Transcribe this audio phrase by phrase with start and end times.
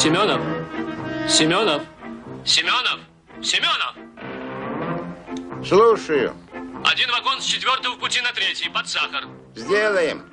[0.00, 0.40] Семенов?
[1.28, 1.82] Семенов?
[2.42, 3.00] Семенов?
[3.42, 3.94] Семенов?
[5.62, 6.34] Слушаю.
[6.82, 9.24] Один вагон с четвертого пути на третий, под сахар.
[9.54, 10.24] Сделаем.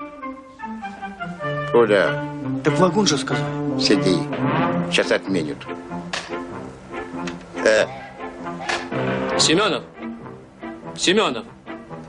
[1.74, 2.26] Куда?
[2.64, 3.46] Так вагон же сказал.
[3.78, 4.16] Сиди.
[4.90, 5.58] Сейчас отменят.
[7.56, 7.88] Э,
[9.38, 9.84] Семенов?
[10.96, 11.46] Семенов?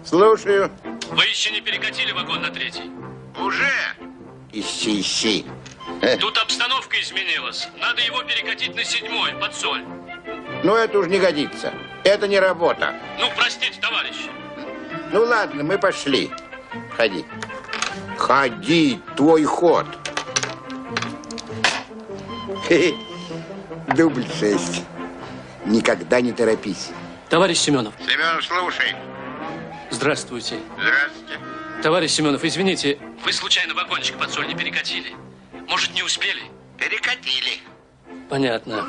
[0.05, 0.71] слушаю.
[1.11, 2.89] Вы еще не перекатили вагон на третий?
[3.37, 3.73] Уже?
[4.53, 5.45] Ищи, ищи.
[6.03, 7.69] Э, Тут обстановка изменилась.
[7.77, 9.85] Надо его перекатить на седьмой, под соль.
[10.63, 11.73] ну, это уж не годится.
[12.05, 12.95] Это не работа.
[13.19, 14.31] Ну, простите, товарищи.
[15.13, 16.31] Ну, ладно, мы пошли.
[16.97, 17.25] Ходи.
[18.17, 19.87] Ходи, твой ход.
[22.69, 22.95] Хе-хе.
[23.95, 24.83] Дубль шесть.
[25.65, 26.91] Никогда не торопись.
[27.29, 28.95] Товарищ Семенов, Семен, слушай.
[29.91, 30.57] здравствуйте.
[30.81, 31.39] Здравствуйте.
[31.83, 35.15] Товарищ Семенов, извините, вы случайно вагончик под соль не перекатили?
[35.69, 36.43] Может, не успели?
[36.79, 37.61] Перекатили.
[38.29, 38.85] Понятно.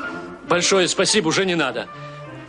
[0.48, 1.88] Большое спасибо, уже не надо.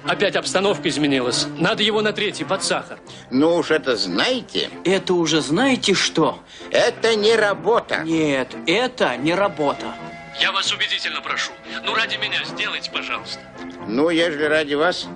[0.06, 1.46] Опять обстановка изменилась.
[1.58, 3.00] Надо его на третий, под сахар.
[3.30, 6.40] Ну уж это знаете, Это уже знаете что?
[6.72, 8.00] это не работа.
[8.04, 9.94] Нет, это не работа.
[10.40, 11.52] Я вас убедительно прошу.
[11.84, 13.40] Ну, ради меня сделайте, пожалуйста.
[13.88, 15.08] Ну, ежели ради вас,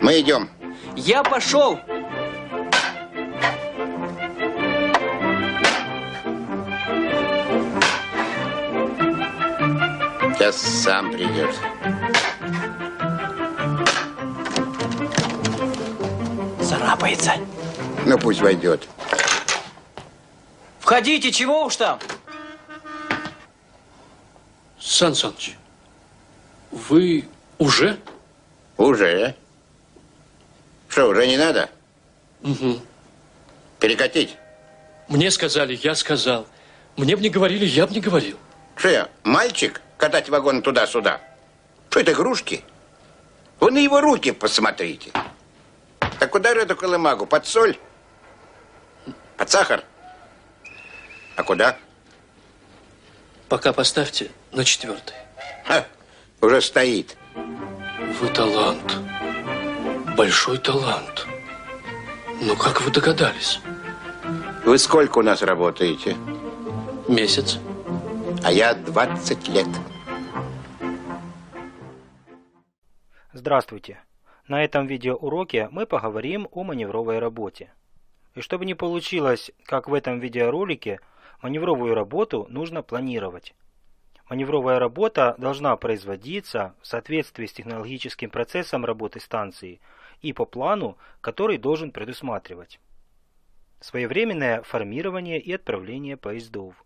[0.00, 0.50] мы идем.
[0.96, 1.78] Я пошел.
[10.44, 11.54] Сейчас сам придет.
[16.62, 17.32] Царапается.
[18.04, 18.86] Ну, пусть войдет.
[20.80, 21.98] Входите, чего уж там?
[24.78, 25.56] Сан Саныч,
[26.70, 27.98] вы уже?
[28.76, 29.34] Уже.
[30.90, 31.70] Что, уже не надо?
[32.42, 32.80] Угу.
[33.80, 34.36] Перекатить?
[35.08, 36.46] Мне сказали, я сказал.
[36.98, 38.36] Мне бы не говорили, я бы не говорил.
[38.76, 41.18] Что я, мальчик, катать вагон туда-сюда?
[41.88, 42.62] Что это, игрушки?
[43.58, 45.10] Вы на его руки посмотрите.
[46.18, 47.24] Так куда же эту колымагу?
[47.24, 47.78] Под соль?
[49.38, 49.82] Под сахар?
[51.36, 51.78] А куда?
[53.48, 55.16] Пока поставьте на четвертый.
[55.64, 55.86] Ха,
[56.42, 57.16] уже стоит.
[58.20, 58.98] Вы талант.
[60.18, 61.26] Большой талант.
[62.42, 63.58] Ну, как вы догадались?
[64.66, 66.14] Вы сколько у нас работаете?
[67.08, 67.56] Месяц.
[68.42, 69.68] А я 20 лет.
[73.36, 73.98] Здравствуйте!
[74.46, 77.72] На этом видеоуроке мы поговорим о маневровой работе.
[78.36, 81.00] И чтобы не получилось, как в этом видеоролике,
[81.42, 83.56] маневровую работу нужно планировать.
[84.30, 89.80] Маневровая работа должна производиться в соответствии с технологическим процессом работы станции
[90.22, 92.78] и по плану, который должен предусматривать.
[93.80, 96.84] Своевременное формирование и отправление поездов.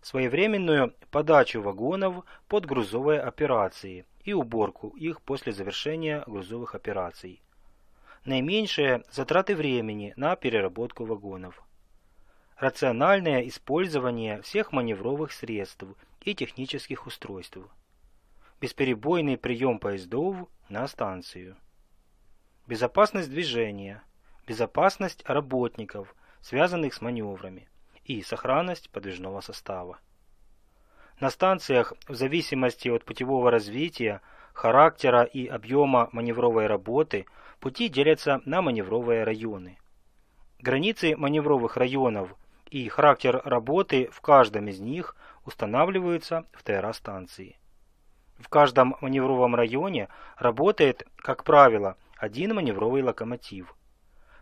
[0.00, 7.40] Своевременную подачу вагонов под грузовые операции и уборку их после завершения грузовых операций.
[8.24, 11.62] Наименьшие затраты времени на переработку вагонов.
[12.56, 15.84] Рациональное использование всех маневровых средств
[16.22, 17.58] и технических устройств.
[18.60, 21.56] Бесперебойный прием поездов на станцию.
[22.66, 24.02] Безопасность движения.
[24.44, 27.68] Безопасность работников, связанных с маневрами.
[28.04, 30.00] И сохранность подвижного состава.
[31.18, 34.20] На станциях, в зависимости от путевого развития,
[34.52, 37.24] характера и объема маневровой работы,
[37.58, 39.78] пути делятся на маневровые районы.
[40.60, 42.34] Границы маневровых районов
[42.70, 45.16] и характер работы в каждом из них
[45.46, 47.56] устанавливаются в ТРА станции.
[48.38, 53.74] В каждом маневровом районе работает, как правило, один маневровый локомотив.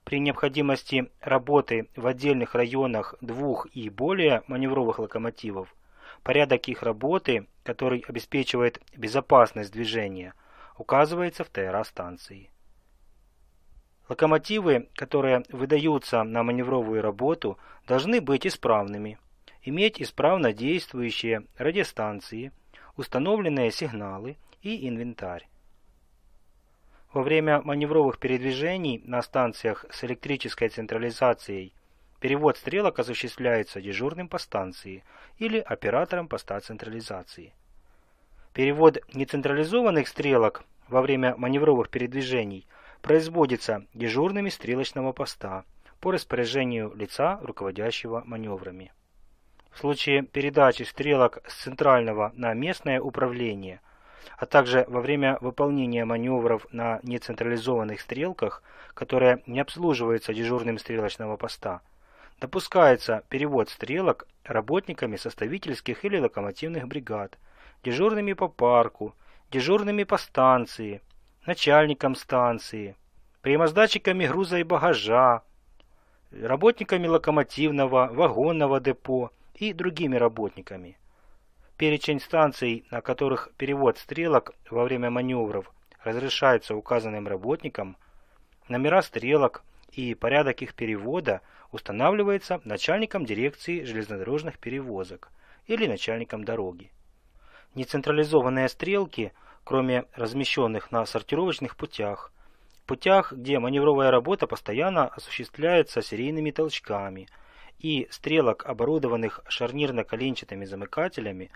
[0.03, 5.73] При необходимости работы в отдельных районах двух и более маневровых локомотивов
[6.25, 10.35] порядок их работы, который обеспечивает безопасность движения,
[10.77, 12.51] указывается в ТРА станции.
[14.09, 19.19] Локомотивы, которые выдаются на маневровую работу, должны быть исправными,
[19.63, 22.53] иметь исправно действующие радиостанции,
[22.97, 25.49] установленные сигналы и инвентарь.
[27.13, 31.73] Во время маневровых передвижений на станциях с электрической централизацией
[32.25, 35.05] перевод стрелок осуществляется дежурным по станции
[35.37, 37.53] или оператором поста централизации.
[38.55, 42.67] Перевод нецентрализованных стрелок во время маневровых передвижений
[43.03, 45.65] производится дежурными стрелочного поста
[46.01, 48.95] по распоряжению лица, руководящего маневрами.
[49.71, 53.83] В случае передачи стрелок с центрального на местное управление,
[54.39, 58.63] а также во время выполнения маневров на нецентрализованных стрелках,
[58.95, 61.83] которые не обслуживаются дежурным стрелочного поста,
[62.41, 67.39] допускается перевод стрелок работниками составительских или локомотивных бригад,
[67.83, 69.15] дежурными по парку,
[69.51, 71.01] дежурными по станции,
[71.47, 72.97] начальником станции,
[73.43, 75.43] приемоздатчиками груза и багажа,
[76.31, 80.99] работниками локомотивного, вагонного депо и другими работниками.
[81.77, 85.73] Перечень станций, на которых перевод стрелок во время маневров
[86.03, 87.97] разрешается указанным работникам,
[88.69, 89.65] номера стрелок
[89.95, 95.31] и порядок их перевода устанавливается начальником дирекции железнодорожных перевозок
[95.67, 96.91] или начальником дороги.
[97.75, 99.33] Нецентрализованные стрелки,
[99.65, 102.33] кроме размещенных на сортировочных путях,
[102.87, 107.29] путях, где маневровая работа постоянно осуществляется серийными толчками,
[107.79, 111.51] и стрелок, оборудованных шарнирно-коленчатыми замыкателями,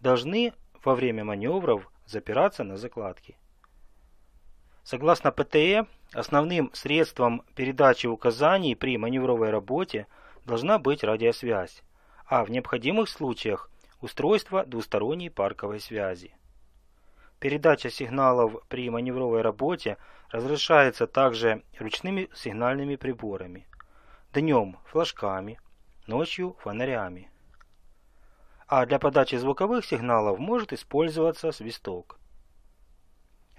[0.00, 0.52] должны
[0.84, 3.36] во время маневров запираться на закладки.
[4.82, 10.06] Согласно ПТЭ, основным средством передачи указаний при маневровой работе
[10.44, 11.82] должна быть радиосвязь,
[12.26, 13.70] а в необходимых случаях
[14.00, 16.34] устройство двусторонней парковой связи.
[17.38, 19.96] Передача сигналов при маневровой работе
[20.30, 23.66] разрешается также ручными сигнальными приборами,
[24.34, 25.58] днем флажками,
[26.06, 27.30] ночью фонарями.
[28.66, 32.19] А для подачи звуковых сигналов может использоваться свисток.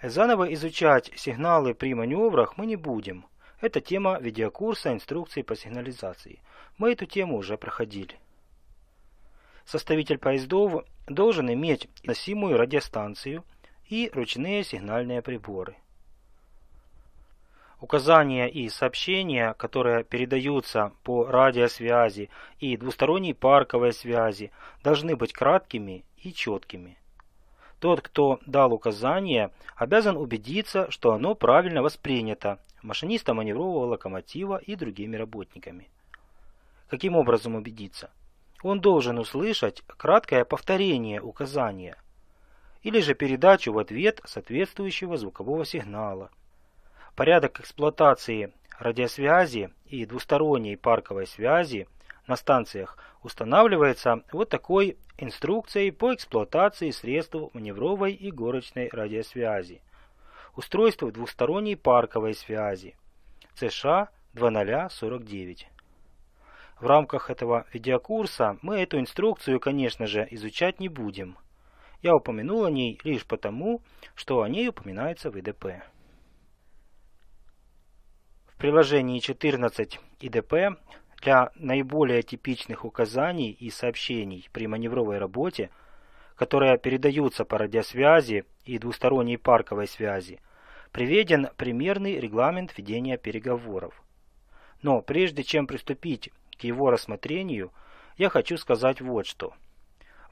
[0.04, 3.26] Заново изучать сигналы при маневрах мы не будем.
[3.60, 6.42] Это тема видеокурса инструкции по сигнализации.
[6.80, 8.16] Мы эту тему уже проходили.
[9.64, 13.44] Составитель поездов должен иметь носимую радиостанцию
[13.90, 15.76] и ручные сигнальные приборы.
[17.80, 24.52] Указания и сообщения, которые передаются по радиосвязи и двусторонней парковой связи,
[24.84, 26.98] должны быть краткими и четкими.
[27.82, 35.16] Тот, кто дал указание, обязан убедиться, что оно правильно воспринято машинистом маневрового локомотива и другими
[35.16, 35.90] работниками.
[36.90, 38.12] Каким образом убедиться?
[38.62, 41.98] Он должен услышать краткое повторение указания
[42.84, 46.30] или же передачу в ответ соответствующего звукового сигнала.
[47.16, 51.88] Порядок эксплуатации радиосвязи и двусторонней парковой связи
[52.28, 59.82] на станциях устанавливается вот такой инструкцией по эксплуатации средств маневровой и горочной радиосвязи.
[60.56, 62.96] Устройство двусторонней парковой связи.
[63.56, 65.68] США 2049.
[66.80, 71.38] В рамках этого видеокурса мы эту инструкцию, конечно же, изучать не будем.
[72.02, 73.82] Я упомянул о ней лишь потому,
[74.16, 75.84] что о ней упоминается в ИДП.
[78.48, 80.54] В приложении 14 ИДП
[81.22, 85.70] для наиболее типичных указаний и сообщений при маневровой работе,
[86.36, 90.40] которые передаются по радиосвязи и двусторонней парковой связи,
[90.92, 94.02] приведен примерный регламент ведения переговоров.
[94.82, 97.72] Но прежде чем приступить к его рассмотрению,
[98.18, 99.54] я хочу сказать вот что.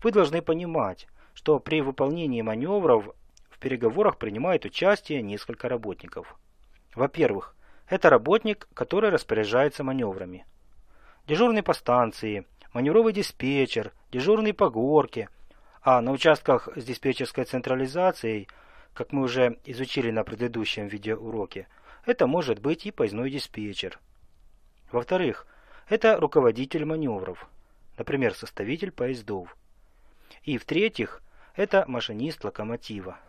[0.01, 3.13] Вы должны понимать, что при выполнении маневров
[3.51, 6.35] в переговорах принимает участие несколько работников.
[6.95, 7.55] Во-первых,
[7.87, 10.45] это работник, который распоряжается маневрами
[11.29, 15.29] дежурный по станции, маневровый диспетчер, дежурный по горке,
[15.83, 18.47] а на участках с диспетчерской централизацией,
[18.95, 21.67] как мы уже изучили на предыдущем видеоуроке,
[22.03, 23.99] это может быть и поездной диспетчер.
[24.91, 25.45] Во-вторых,
[25.87, 27.47] это руководитель маневров,
[27.99, 29.55] например, составитель поездов.
[30.41, 31.21] И в-третьих,
[31.55, 33.19] это машинист локомотива.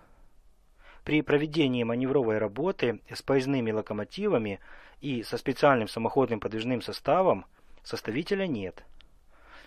[1.05, 4.59] При проведении маневровой работы с поездными локомотивами
[5.03, 7.45] и со специальным самоходным подвижным составом–
[7.83, 8.85] Составителя нет.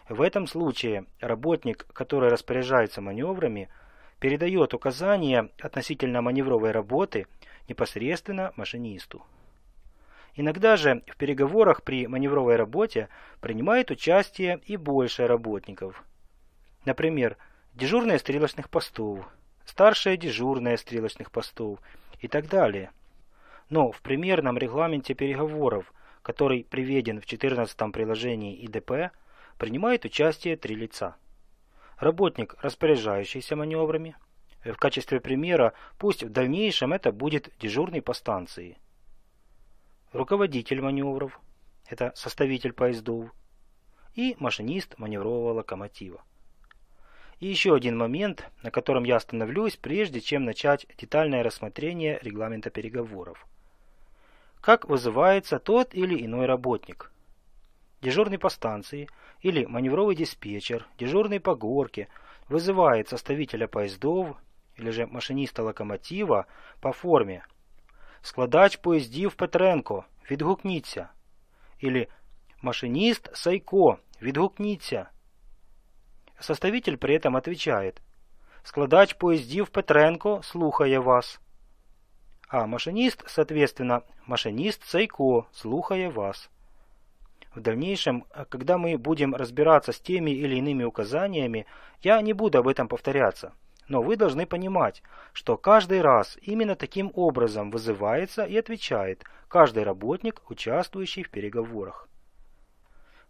[0.10, 3.70] В этом случае работник, который распоряжается маневрами,
[4.20, 7.28] передает указания относительно маневровой работы
[7.68, 9.26] непосредственно машинисту.
[10.36, 16.04] Иногда же в переговорах при маневровой работе принимает участие и больше работников.
[16.86, 17.38] Например,
[17.74, 19.28] дежурные стрелочных постов,
[19.66, 21.80] старшие дежурные стрелочных постов
[22.20, 22.92] и так далее.
[23.70, 29.12] Но в примерном регламенте переговоров который приведен в 14 приложении ИДП,
[29.58, 31.18] принимает участие три лица.
[31.98, 34.16] Работник, распоряжающийся маневрами.
[34.64, 38.78] В качестве примера, пусть в дальнейшем это будет дежурный по станции.
[40.14, 41.40] Руководитель маневров,
[41.88, 43.32] это составитель поездов.
[44.16, 46.24] И машинист маневрового локомотива.
[47.40, 53.46] И еще один момент, на котором я остановлюсь, прежде чем начать детальное рассмотрение регламента переговоров
[54.63, 57.13] как вызывается тот или иной работник.
[58.03, 59.09] Дежурный по станции
[59.41, 62.09] или маневровый диспетчер, дежурный по горке
[62.49, 64.37] вызывает составителя поездов
[64.77, 66.47] или же машиниста локомотива
[66.81, 67.45] по форме
[68.23, 71.11] «Складач поездів Петренко, відгукніться»
[71.81, 72.09] или
[72.63, 75.11] «Машинист Сайко, відгукніться».
[76.41, 78.01] Составитель при этом отвечает
[78.63, 81.41] складач поїздів Петренко слухає вас.
[82.54, 86.50] А машинист, соответственно, машинист Сайко слухає вас.
[87.56, 91.66] В дальнейшем, когда мы будем разбираться с теми или иными указаниями,
[92.04, 93.54] я не буду об этом повторяться.
[93.88, 95.02] Но вы должны понимать,
[95.34, 102.08] что каждый раз именно таким образом вызывается и отвечает каждый работник, участвующий в переговорах.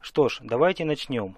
[0.02, 1.38] Что ж, давайте начнем.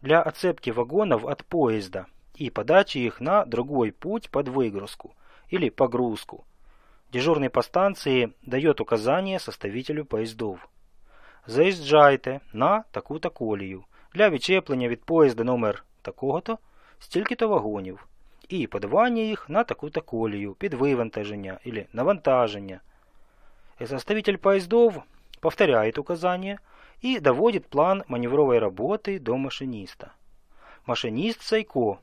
[0.00, 5.14] Для отцепки вагонов от поезда и подачи их на другой путь под выгрузку
[5.50, 6.46] или погрузку.
[7.12, 10.68] Дежурный по станции дает указание составителю поездов.
[11.46, 16.58] Заїжджайте на таку-то колію для відчеплення від поїзда номер такого-то
[16.98, 18.06] стільки-то вагонів
[18.48, 22.80] і подавання їх на таку-то колію під вивантаження или навантаження.
[23.80, 25.02] И составитель поездов
[25.40, 26.58] повторяет указания
[27.04, 30.14] и доводит план маневровой работы до машиниста.
[30.86, 31.98] Машиніст Сайко.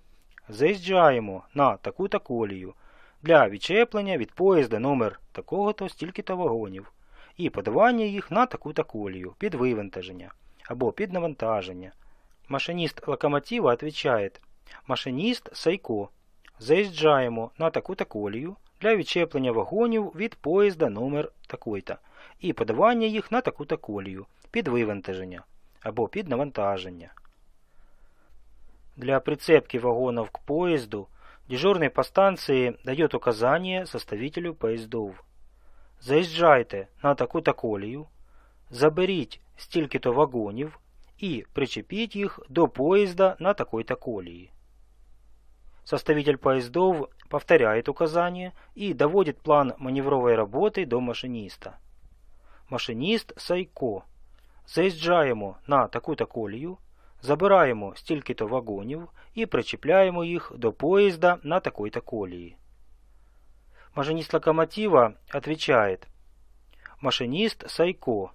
[0.50, 2.74] Заїжджаємо на таку-то колію
[3.22, 6.92] для відчеплення від поїзда номер такого-то стільки-то вагонів
[7.38, 10.32] і подавання їх на таку-то колію під вивантаження
[10.68, 11.92] або під навантаження.
[12.50, 14.42] Машиніст локомотива отвечает
[14.88, 16.10] Машиніст Сайко.
[16.60, 21.96] Заїжджаємо на таку-то колію для відчеплення вагонів від поїзда номер такой-то
[22.40, 25.44] і подавання їх на таку-то колію під вивантаження
[25.82, 27.14] або під навантаження.
[28.98, 31.08] Для прицепки вагонов к поезду
[31.49, 35.25] дежурный по станции дает указание составителю поездов.
[36.00, 38.07] Заїжджайте на таку-то колію,
[38.71, 40.78] заберіть стільки-то вагонів
[41.19, 44.50] і причепіть їх до поезда на такой-то колії.
[45.85, 51.78] Составитель поездов повторяет указания и доводит план маневровой работы до машиниста.
[52.71, 54.04] Машиніст Сайко.
[54.66, 56.76] Заїжджаємо на таку-то колію,
[57.23, 62.57] забираємо стільки-то вагонів і причіпляємо їх до поїзда на такой-то колії.
[63.95, 66.09] Машинист локомотива отвечает
[67.00, 68.31] Машинист Сайко.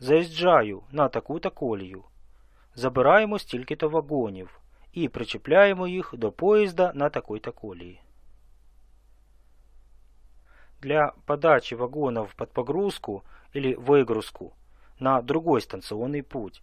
[0.00, 2.04] Заїжджаю на таку-то колію.
[2.74, 4.60] Забираємо стільки-то вагонів
[4.92, 8.00] і причіпляємо їх до поїзда на такой-то колії.
[10.80, 13.22] Для подачи вагонов под погрузку
[13.54, 14.52] или выгрузку
[14.98, 16.62] на другой станционный путь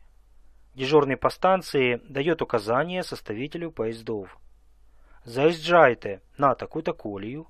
[0.74, 4.36] дежурный по станции дает указание составителю поездов.
[5.24, 7.46] Заїжджайте на таку-то колію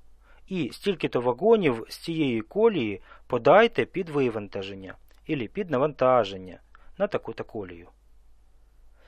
[0.47, 4.95] і стільки-то вагонів з цієї колії подайте під вивантаження
[5.29, 6.59] или під навантаження
[6.97, 7.87] на таку-то колію.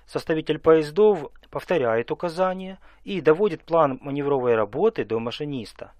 [0.06, 5.94] Составитель поездов повторяет указания и доводит план маневровой работы до машиниста.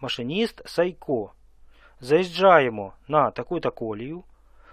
[0.00, 1.32] Машиніст Сайко.
[2.00, 4.24] Заїжджаємо на таку-то колію,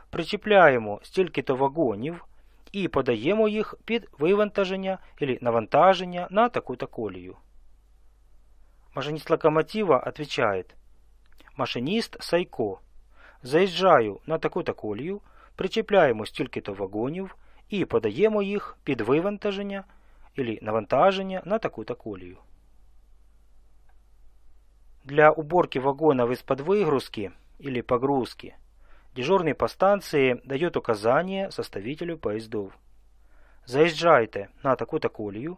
[0.10, 2.25] причіпляємо стільки-то вагонів
[2.72, 7.38] і подаємо їх під вивантаження или навантаження на таку-то колію.
[8.96, 10.75] Машинист локомотива отвечает
[11.58, 12.80] Машинист Сайко.
[13.44, 15.22] Заїжджаю на таку-то колію,
[15.56, 17.36] причіпляємо стільки-то вагонів
[17.70, 19.84] і подаємо їх під вивантаження
[20.38, 22.38] или навантаження на таку-то колію.
[25.04, 28.56] Для уборки вагонов из-под выгрузки или погрузки
[29.15, 32.74] дежурный по станции дает указание составителю поездов.
[33.65, 35.58] Заїжджайте на таку-то колію,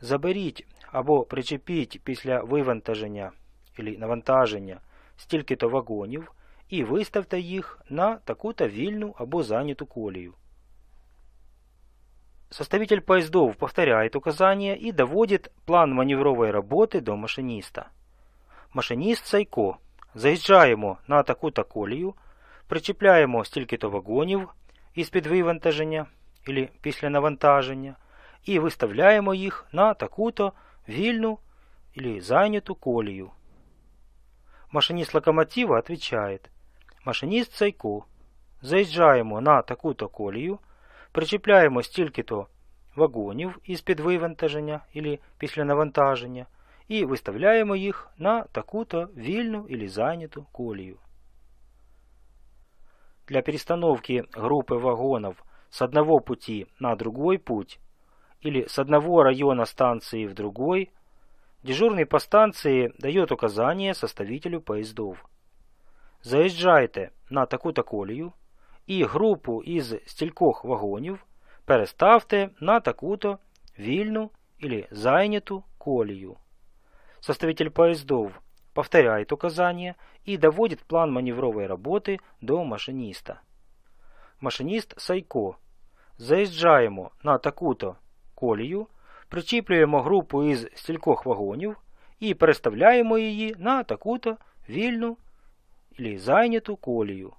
[0.00, 3.32] заберіть або причепіть після вивантаження
[3.78, 4.80] или навантаження
[5.16, 6.32] стільки-то вагонів
[6.68, 10.34] і виставте їх на таку-то вільну або зайняту колію.
[12.50, 17.90] Составитель поездов повторяет указания и доводит план маневровой работы до машиниста.
[18.72, 19.76] Машиніст Сайко.
[20.14, 22.14] Заїжджаємо на таку-то колію,
[22.70, 24.48] причіпляємо стільки-то вагонів
[24.94, 26.06] із-під вивантаження
[26.48, 27.96] или після навантаження
[28.44, 30.52] і виставляємо їх на таку-то
[30.88, 31.38] вільну
[31.98, 33.30] или зайняту колію.
[34.72, 36.50] Машиніст локомотива отвечает
[37.04, 38.04] Машиніст Сайко.
[38.62, 40.58] Заїжджаємо на таку-то колію,
[41.12, 42.46] причіпляємо стільки-то
[42.96, 46.46] вагонів із-під вивантаження или після навантаження
[46.88, 50.96] і виставляємо їх на таку-то вільну или зайняту колію.
[53.30, 55.36] Для перестановки группы вагонов
[55.70, 57.78] с одного пути на другой путь
[58.40, 60.90] или с одного района станции в другой,
[61.62, 65.24] дежурный по станции дает указание составителю поездов.
[66.22, 68.32] Заїжджайте на таку-то колію
[68.86, 71.24] і групу із стількох вагонів
[71.64, 73.38] переставте на таку-то
[73.78, 76.36] вільну или зайняту колію.
[77.20, 78.32] Составитель поездов
[78.80, 79.94] повторяет указания
[80.24, 83.42] и доводит план маневровой работы до машиниста.
[84.40, 85.56] Машинист Сайко.
[86.18, 87.96] Заїжджаємо на таку-то
[88.34, 88.86] колію,
[89.28, 91.76] причіплюємо групу із стількох вагонів
[92.20, 94.36] і переставляємо її на таку-то
[94.68, 95.16] вільну
[95.98, 97.32] или зайняту колію.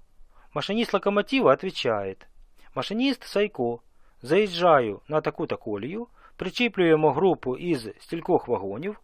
[0.54, 2.26] Машинист локомотива отвечает.
[2.74, 3.80] Машинист Сайко.
[4.22, 6.06] Заїжджаю на таку-то колію,
[6.36, 9.00] причіплюємо групу із стількох вагонів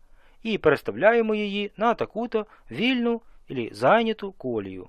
[0.53, 4.89] і переставляємо її на таку-то вільну или зайняту колію.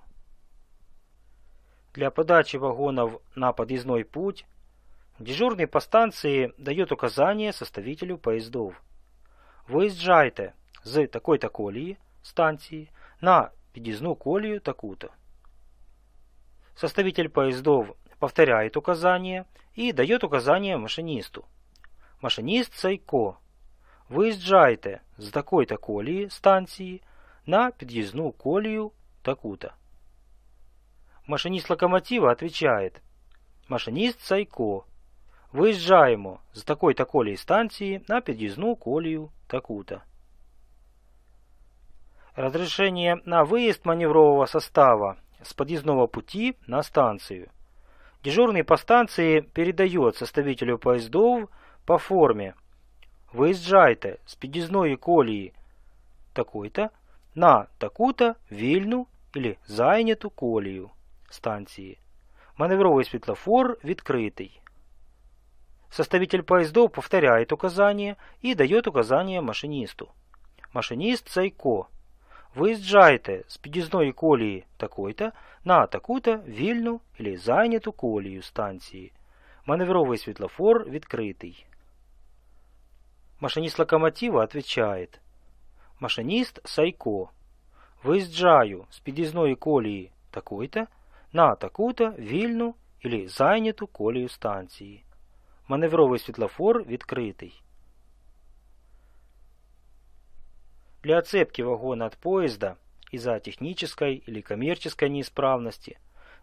[1.95, 4.45] Для подачи вагонов на подъездной путь
[5.19, 8.75] дежурный по станции дает указание составителю поездов.
[9.67, 12.89] Виїжджайте з такої-то колії станції
[13.21, 15.09] на під'їзну колію таку-то.
[16.75, 19.45] Составитель поездов повторяет указание
[19.77, 21.45] и дает указание машинисту.
[22.21, 23.37] Машинист Сайко.
[24.08, 27.02] Виїжджайте з такої-то колії станції
[27.46, 28.90] на під'їзну колію
[29.22, 29.70] таку-то.
[31.26, 33.02] Машинист локомотива отвечает.
[33.68, 34.84] Машинист Сайко.
[35.52, 40.00] Виїжджаємо з такої-то колії станції на під'їзну колію таку-то.
[42.36, 47.50] Разрешение на выезд маневрового состава с подъездного пути на станцию.
[48.24, 51.48] Дежурный по станции передает составителю поездов
[51.86, 52.54] по форме
[53.33, 55.53] «Выезжайте с під'їзної колії
[56.33, 56.89] такой-то
[57.35, 60.89] на таку-то вільну или зайняту колію
[61.29, 61.97] станції.
[62.57, 64.61] Маневровий світлофор відкритий.
[65.89, 70.09] Составитель поездов повторяет указание и дает указание машинисту.
[70.73, 71.87] Машинист Сайко.
[72.55, 75.31] Виїжджайте з під'їзної колії такої-то
[75.63, 79.11] на таку-то вільну или зайняту колію станції.
[79.65, 81.65] Маневровий світлофор відкритий.
[83.40, 85.20] Машинист локомотива отвечает.
[86.00, 87.30] Машинист Сайко.
[88.02, 90.86] Виїжджаю з під'їзної колії такої-то
[91.32, 95.04] на таку-то вільну или зайняту колію станції.
[95.68, 97.62] Маневровий світлофор відкритий.
[101.02, 102.76] Для отцепки вагона от поезда
[103.12, 105.98] из-за технической или коммерческой неисправности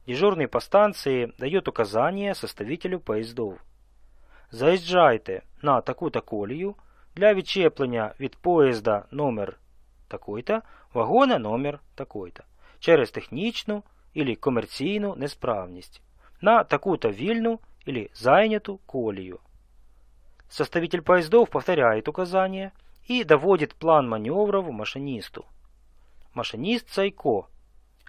[0.06, 3.60] дежурный по станции дает указание составителю поездов.
[4.52, 6.76] Заїжджайте на таку-то колію
[7.17, 9.57] Для відчеплення від поїзда номер
[10.09, 10.63] такой-то,
[10.95, 12.45] вагона номер такой-то
[12.79, 13.83] через технічну
[14.17, 16.03] или комерційну несправність
[16.41, 19.39] на таку-то вільну или зайняту колію.
[20.49, 22.71] Составитель поездов повторяет указания
[23.11, 25.45] и доводит план маневров машинисту.
[26.35, 27.49] Машинист Сайко.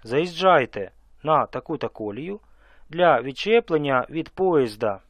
[0.04, 0.90] Заїжджайте
[1.22, 2.40] на таку-то колію
[2.88, 5.00] для відчеплення від поїзда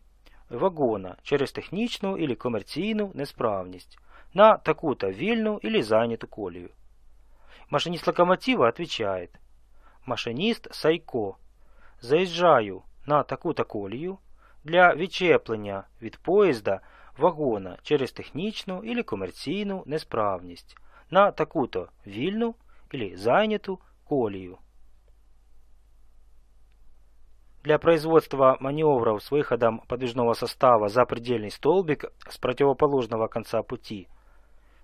[0.50, 3.98] вагона через технічну или комерційну несправність
[4.34, 6.68] на таку-то вільну или зайняту колію.
[7.70, 9.30] Машинист локомотива отвечает.
[10.06, 11.36] Машинист Сайко.
[12.00, 14.18] Заїжджаю на таку-то колію
[14.64, 16.80] для відчеплення від поїзда
[17.18, 20.76] вагона через технічну или комерційну несправність
[21.10, 22.54] на таку-то вільну
[22.94, 24.58] или зайняту колію.
[27.67, 34.07] Для производства маневров с выходом подвижного состава за предельный столбик с противоположного конца пути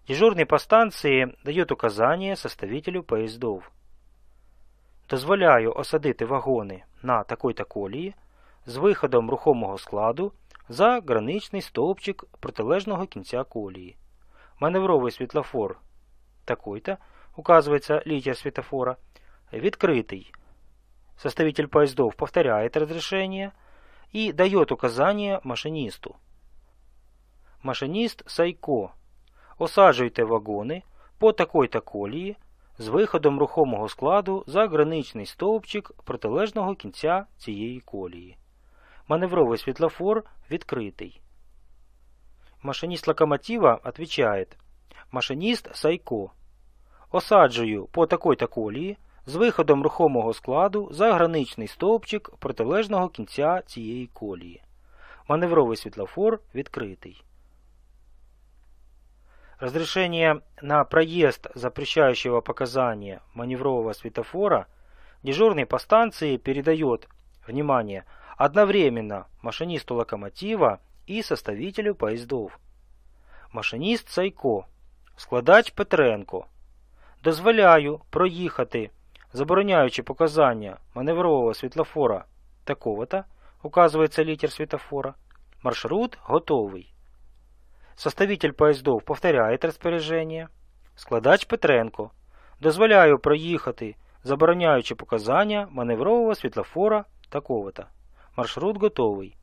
[0.08, 3.72] дежурный по станции дает указание составителю поездов.
[5.10, 8.16] Дозволяю осадити вагони на такой-то колії
[8.66, 10.34] з виходом рухомого складу
[10.70, 13.98] за граничний стовпчик протилежного кінця колії.
[14.60, 15.80] Маневровий світлофор
[16.46, 16.98] такой-то,
[17.36, 18.98] указывается литер светофора,
[19.54, 20.34] відкритий.
[21.25, 23.55] Составитель поездов повторяет разрешение
[24.13, 26.17] и дает указание машинисту.
[27.63, 28.93] Машинист Сайко.
[29.57, 30.85] Осаджуйте вагони
[31.19, 32.37] по такой-то колії
[32.79, 38.37] з виходом рухомого складу за граничний стовпчик протилежного кінця цієї колії.
[39.09, 41.21] Маневровий світлофор відкритий.
[42.63, 44.59] Машинист локомотива отвечает.
[45.11, 46.33] Машинист Сайко.
[47.11, 54.63] Осаджую по такой-то колії з виходом рухомого складу за граничний стовпчик протилежного кінця цієї колії.
[55.29, 57.25] Маневровий світлофор відкритий.
[59.61, 64.67] Разрешение на проезд запрещающего показания маневрового светофора
[65.23, 67.09] дежурный по станции передает,
[67.47, 68.05] внимание,
[68.37, 72.59] одновременно машинисту локомотива и составителю поездов.
[73.53, 74.67] Машиніст Сайко,
[75.17, 76.47] складач Петренко.
[77.23, 78.91] Дозволяю проїхати,
[79.35, 82.25] забороняючи показання маневрового світлофора
[82.65, 83.25] такого-то,
[83.63, 85.15] указывается литер светофора,
[85.63, 86.93] маршрут готовий.
[87.97, 90.49] Составитель поездов повторяет розпорядження.
[90.97, 92.11] Складач Петренко.
[92.61, 97.85] Дозволяю проїхати, забороняючи показання маневрового світлофора такого-то.
[98.37, 99.37] Маршрут готовий.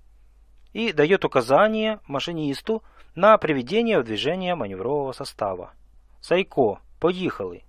[0.76, 2.82] И дает указание машинисту
[3.16, 5.74] на приведение в движение маневрового состава.
[6.22, 7.64] Сайко, поехали.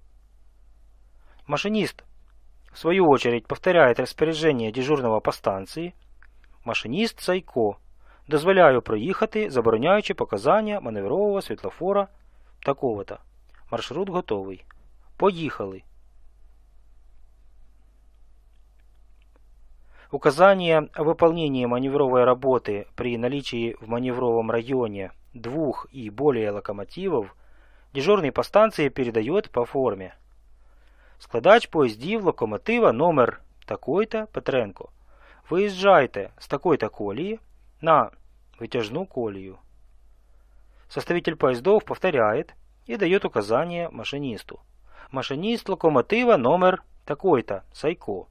[1.47, 2.05] Машинист,
[2.72, 5.94] в свою очередь, повторяет распоряджение дежурного по станції.
[6.66, 7.78] Машиніст Сайко.
[8.28, 12.08] Дозволяю проїхати, забороняючи показання маневрового світлофора
[12.60, 13.18] такого-то.
[13.72, 14.66] Маршрут готовий.
[15.18, 15.84] Поїхали.
[20.12, 27.36] Указание о выполнении маневровой работы при наличии в маневровом районе двух и более локомотивов
[27.94, 30.16] дежурный по станции передает по форме.
[31.22, 34.90] Складач поїздів локомотива номер такой-то Петренко.
[35.50, 37.40] Виїжджайте з такой-то колії
[37.82, 38.12] на
[38.60, 39.58] вытяжную колію.
[40.90, 42.54] Составитель поездов повторяет
[42.88, 44.60] и дает указание машинисту.
[45.12, 48.28] Машинист локомотива номер такой-то, Сайко.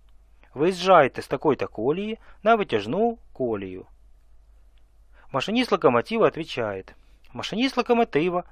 [0.55, 3.87] Выезжайте с такой-то колії на вытяжную колію.
[5.33, 6.95] Машинист локомотива отвечает.
[7.33, 8.45] Машинист локомотива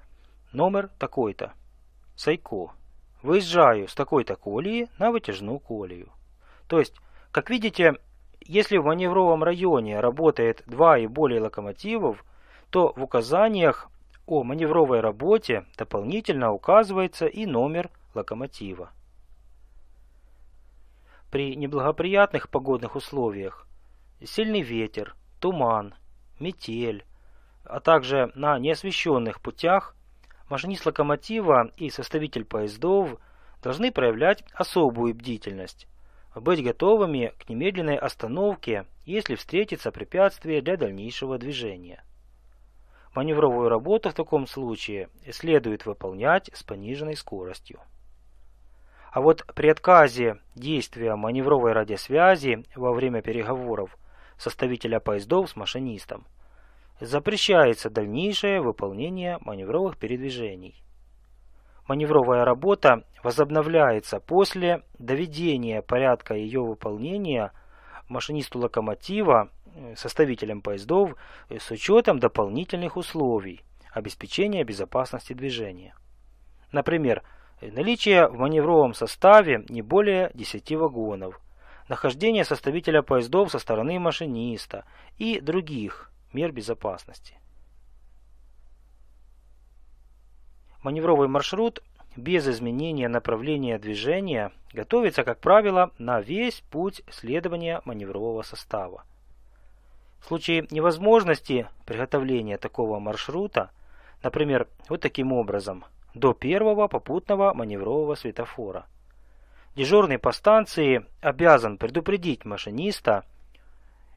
[0.53, 1.53] номер такой-то,
[2.16, 2.73] Сайко.
[3.23, 6.09] Выезжаю с такой-то колії на вытяжную колію.
[6.66, 7.94] То есть, как видите,
[8.40, 12.25] если в маневровом районе работает два и более локомотивов,
[12.70, 13.90] то в указаниях
[14.27, 18.90] о маневровой работе дополнительно указывается и номер локомотива.
[21.31, 23.66] При неблагоприятных погодных условиях
[24.25, 25.94] сильный ветер, туман,
[26.38, 27.05] метель,
[27.64, 29.97] а также на неосвещенных путях
[30.50, 33.20] машинист локомотива и составитель поездов
[33.62, 35.88] должны проявлять особую бдительность,
[36.36, 42.04] быть готовыми к немедленной остановке, если встретится препятствие для дальнейшего движения.
[43.16, 47.80] Маневровую работу в таком случае следует выполнять с пониженной скоростью.
[49.12, 53.98] А вот при отказе действия маневровой радиосвязи во время переговоров
[54.38, 56.28] составителя поездов с машинистом
[57.00, 60.84] запрещается дальнейшее выполнение маневровых передвижений.
[61.88, 67.52] Маневровая работа возобновляется после доведения порядка ее выполнения
[68.08, 69.50] машинисту локомотива,
[69.96, 71.16] составителям поездов
[71.50, 75.96] с учетом дополнительных условий обеспечения безопасности движения.
[76.72, 77.24] Например,
[77.62, 81.40] наличие в маневровом составе не более 10 вагонов,
[81.88, 84.86] нахождение составителя поездов со стороны машиниста
[85.18, 87.36] и других мер безопасности.
[90.82, 91.84] Маневровый маршрут
[92.15, 99.04] без изменения направления движения готовится, как правило, на весь путь следования маневрового состава.
[100.22, 103.72] В случае невозможности приготовления такого маршрута,
[104.22, 108.86] например, вот таким образом, до первого попутного маневрового светофора,
[109.76, 113.26] дежурный по станции обязан предупредить машиниста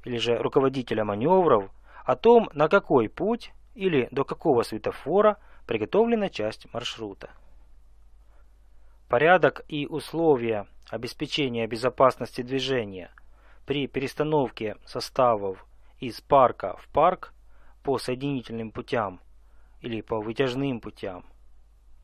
[0.05, 1.70] или же руководителя маневров
[2.04, 7.30] о том, на какой путь или до какого светофора приготовлена часть маршрута.
[9.08, 13.10] Порядок и условия обеспечения безопасности движения
[13.66, 15.66] при перестановке составов
[16.00, 17.32] из парка в парк
[17.82, 19.20] по соединительным путям
[19.80, 21.24] или по вытяжным путям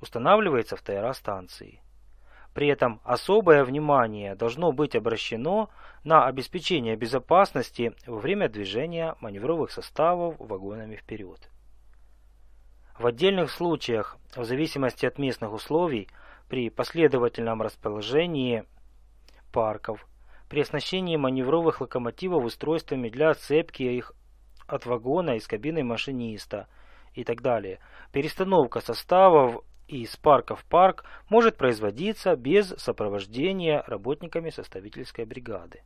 [0.01, 1.81] устанавливается в ТРА станции.
[2.59, 5.71] При этом особое внимание должно быть обращено
[6.03, 11.39] на обеспечение безопасности во время движения маневровых составов вагонами вперед.
[12.99, 16.09] В отдельных случаях, в зависимости от местных условий,
[16.49, 18.65] при последовательном расположении
[19.53, 20.05] парков,
[20.49, 24.15] при оснащении маневровых локомотивов устройствами для отцепки их
[24.67, 26.67] от вагона из кабины машиниста
[27.15, 27.79] и так далее,
[28.11, 35.83] перестановка составов из парка в парк может производиться без сопровождения работниками составительской бригады.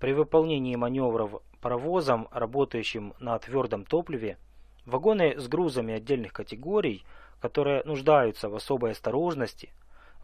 [0.00, 4.36] При выполнении маневров паровозом, работающим на твердом топливе,
[4.84, 7.04] вагоны с грузами отдельных категорий,
[7.40, 9.72] которые нуждаются в особой осторожности,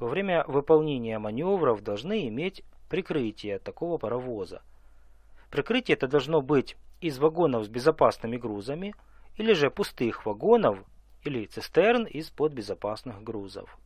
[0.01, 4.63] во время выполнения маневров должны иметь прикрытие такого паровоза.
[5.51, 8.95] Прикрытие это должно быть из вагонов с безопасными грузами
[9.39, 10.79] или же пустых вагонов
[11.23, 13.79] или цистерн из-под безопасных грузов.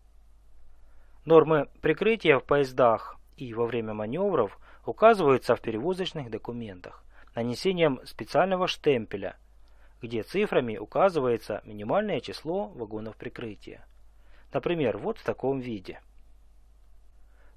[1.24, 9.36] Нормы прикрытия в поездах и во время маневров указываются в перевозочных документах нанесением специального штемпеля,
[10.02, 13.86] где цифрами указывается минимальное число вагонов прикрытия.
[14.52, 16.00] Например, вот в таком виде.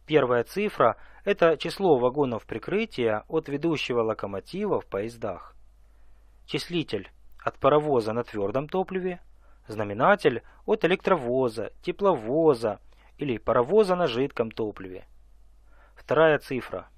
[0.06, 5.56] Первая цифра– это число вагонов прикрытия от ведущего локомотива в поездах.
[6.46, 7.10] Числитель
[7.46, 9.22] от паровоза на твердом топливе,
[9.68, 12.80] знаменатель от электровоза, тепловоза
[13.20, 15.06] или паровоза на жидком топливе.
[15.96, 16.90] Вторая цифра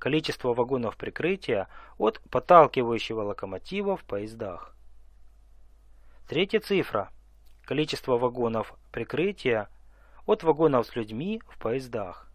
[0.00, 4.74] количество вагонов прикрытия от подталкивающего локомотива в поездах.
[6.28, 7.10] Третья цифра–
[7.64, 9.68] количество вагонов прикрытия
[10.26, 12.28] от вагонов с людьми в поездах.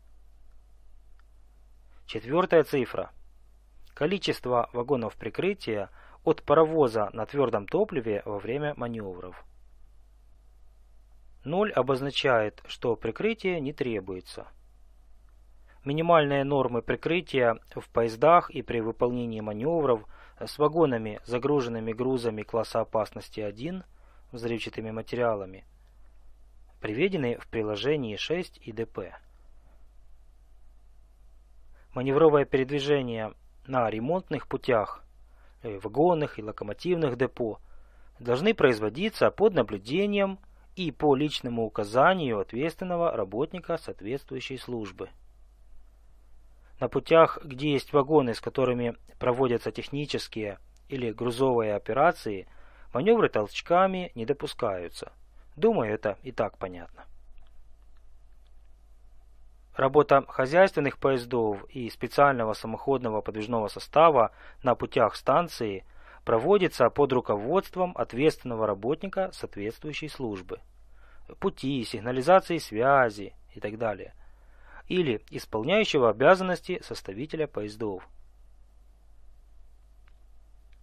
[2.05, 3.11] Четвертая цифра–
[3.93, 5.89] количество вагонов прикрытия
[6.23, 9.43] от паровоза на твердом топливе во время маневров.
[11.43, 14.47] Ноль обозначает, что прикрытие не требуется.
[15.83, 20.05] Минимальные нормы прикрытия в поездах и при выполнении маневров
[20.39, 23.83] с вагонами, загруженными грузами класса опасности 1,
[24.31, 25.65] взрывчатыми материалами,
[26.79, 29.13] приведены в приложении 6 ИДП.
[31.93, 33.33] Маневровое передвижение
[33.67, 35.02] на ремонтных путях,
[35.63, 37.59] вагонных и локомотивных депо
[38.19, 40.39] должны производиться под наблюдением
[40.75, 45.09] и по личному указанию ответственного работника соответствующей службы.
[46.79, 52.47] На путях, где есть вагоны, с которыми проводятся технические или грузовые операции,
[52.93, 55.13] маневры толчками не допускаются.
[55.55, 57.05] Думаю, это и так понятно.
[59.75, 64.31] Работа хозяйственных поездов и специального самоходного подвижного состава
[64.61, 65.85] на путях станции
[66.25, 70.59] проводится под руководством ответственного работника соответствующей службы.
[71.39, 74.13] Пути, сигнализации связи и так далее–
[74.87, 78.07] или исполняющего обязанности составителя поездов.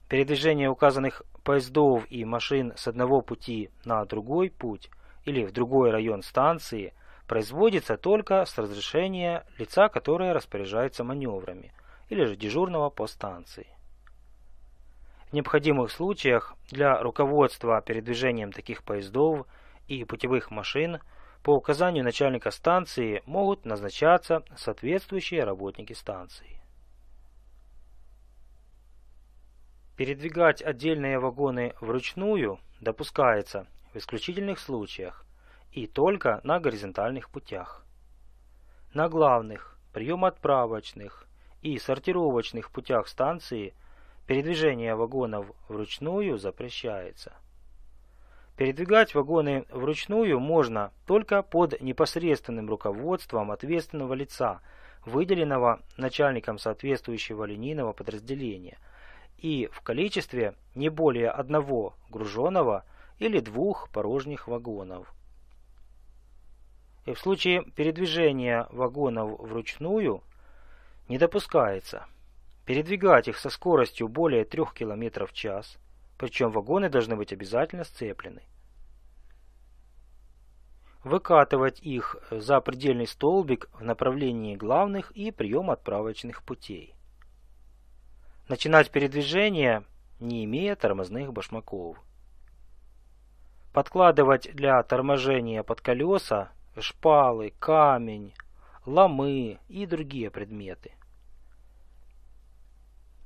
[0.09, 4.91] Передвижение указанных поездов и машин с одного пути на другой путь
[5.25, 6.95] или в другой район станции
[7.31, 11.73] производится только с разрешения лица, которое распоряжается маневрами,
[12.09, 13.69] или же дежурного по станции.
[15.31, 19.47] В необходимых случаях для руководства передвижением таких поездов
[19.87, 20.99] и путевых машин–
[21.45, 26.61] по указанию начальника станции могут назначаться соответствующие работники станции.
[29.97, 35.25] Передвигать отдельные вагоны вручную допускается в исключительных случаях
[35.73, 37.85] и только на горизонтальных путях.
[38.93, 41.27] На главных, прием-отправочных
[41.63, 43.75] и сортировочных путях станции
[44.27, 47.33] передвижение вагонов вручную запрещается.
[48.57, 54.61] Передвигать вагоны вручную можно только под непосредственным руководством ответственного лица,
[55.07, 58.77] выделенного начальником соответствующего линейного подразделения,
[59.39, 62.85] и в количестве не более одного груженного
[63.19, 65.11] или двух порожних вагонов.
[67.07, 70.23] И в случае передвижения вагонов вручную
[71.09, 72.07] не допускается
[72.67, 75.79] передвигать их со скоростью более 3 км в час–
[76.21, 78.43] причем вагоны должны быть обязательно сцеплены.
[81.03, 86.95] Выкатывать их за предельный столбик в направлении главных и прием-отправочных путей.
[88.49, 89.83] Начинать передвижение,
[90.19, 91.97] не имея тормозных башмаков.
[93.73, 98.35] Подкладывать для торможения под колеса шпалы, камень,
[98.87, 100.93] ломы и другие предметы.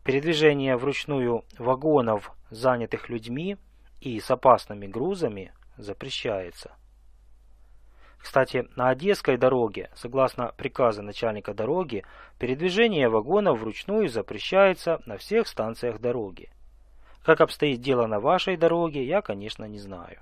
[0.05, 3.57] Передвижение вручную вагонов, занятых людьми
[4.01, 6.73] и с опасными грузами, запрещается.
[8.19, 12.05] Кстати, на Одесской дороге, согласно приказу начальника дороги,
[12.39, 16.51] передвижение вагонов вручную запрещается на всех станциях дороги.
[17.23, 20.21] Как обстоит дело на вашей дороге, я, конечно, не знаю.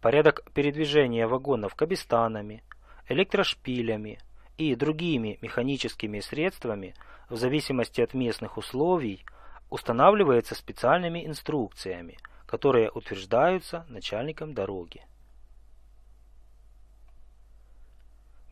[0.00, 2.62] Порядок передвижения вагонов кабистанами,
[3.08, 4.18] электрошпилями
[4.58, 6.94] и другими механическими средствами–
[7.28, 9.24] в зависимости от местных условий
[9.68, 15.02] устанавливается специальными инструкциями, которые утверждаются начальником дороги.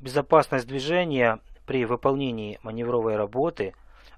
[0.00, 3.74] Безопасность движения при выполнении маневровой работы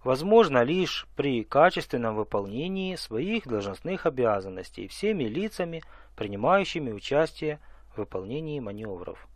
[0.07, 5.83] возможна лишь при качественном выполнении своих должностных обязанностей всеми лицами,
[6.15, 7.59] принимающими участие
[7.93, 9.27] в выполнении маневров.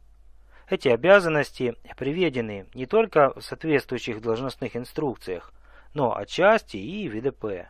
[0.68, 5.52] Эти обязанности приведены не только в соответствующих должностных инструкциях,
[5.92, 7.68] но отчасти и в ВДП.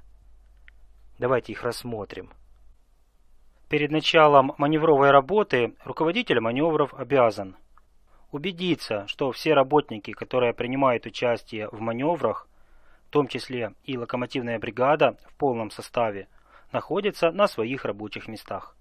[1.19, 2.31] Давайте их рассмотрим.
[3.71, 7.57] Перед началом маневровой работы руководитель маневров обязан
[8.31, 12.50] убедиться, что все работники, которые принимают участие в маневрах,
[13.11, 16.29] в том числе и локомотивная бригада в полном составе,
[16.71, 18.77] находятся на своих рабочих местах.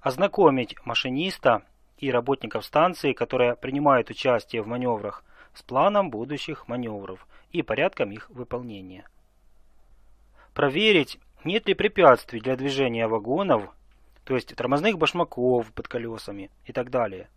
[0.00, 1.62] Ознакомить машиниста
[1.98, 5.22] и работников станции, которые принимают участие в маневрах,
[5.52, 9.06] с планом будущих маневров и порядком их выполнения.
[10.54, 13.70] Проверить, нет ли препятствий для движения вагонов,
[14.24, 17.28] то есть тормозных башмаков под колесами и так далее.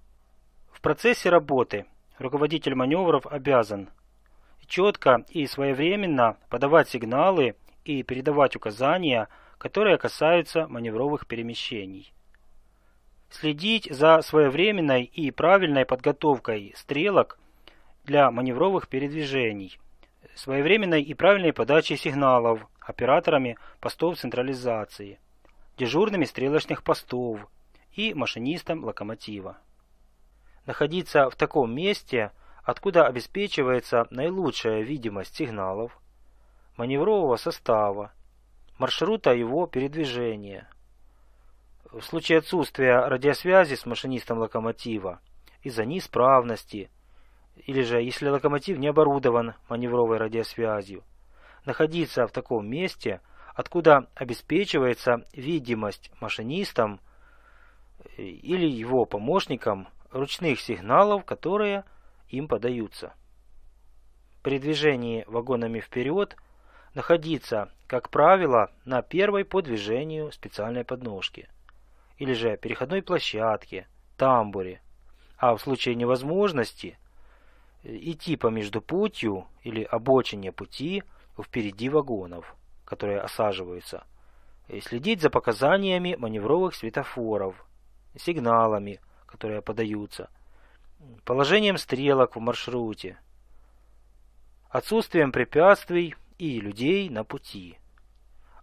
[0.71, 1.87] В процессе работы
[2.19, 3.89] руководитель маневров обязан
[4.69, 9.27] четко и своевременно подавать сигналы и передавать указания,
[9.57, 12.13] которые касаются маневровых перемещений.
[13.29, 17.37] Следить за своевременной и правильной подготовкой стрелок
[18.05, 19.77] для маневровых передвижений,
[20.35, 25.19] своевременной и правильной подачей сигналов операторами постов централизации,
[25.77, 27.39] дежурными стрелочных постов
[27.91, 29.57] и машинистом локомотива.
[30.65, 32.31] Находиться в таком месте,
[32.63, 35.97] откуда обеспечивается наилучшая видимость сигналов,
[36.77, 38.13] маневрового состава,
[38.77, 40.69] маршрута его передвижения.
[41.91, 45.19] В случае отсутствия радиосвязи с машинистом локомотива
[45.63, 46.89] из-за неисправности,
[47.65, 51.03] или же если локомотив не оборудован маневровой радиосвязью,
[51.65, 53.21] находиться в таком месте,
[53.55, 57.01] откуда обеспечивается видимость машинистам
[58.15, 61.83] или его помощникам ручных сигналов, которые
[62.29, 63.13] им подаются.
[64.41, 66.35] При движении вагонами вперед–
[66.93, 71.49] находиться, как правило, на первой по движению специальной подножке,
[72.17, 73.87] или же переходной площадке,
[74.17, 74.81] тамбуре,
[75.37, 76.97] а в случае невозможности
[77.83, 81.03] идти по междупутью или обочине пути
[81.41, 84.03] впереди вагонов, которые осаживаются,
[84.67, 87.65] и следить за показаниями маневровых светофоров,
[88.17, 90.29] сигналами, которые подаются,
[91.23, 93.17] положением стрелок в маршруте,
[94.69, 97.77] отсутствием препятствий и людей на пути,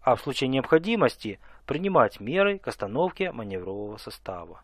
[0.00, 4.62] а в случае необходимости принимать меры к остановке маневрового состава.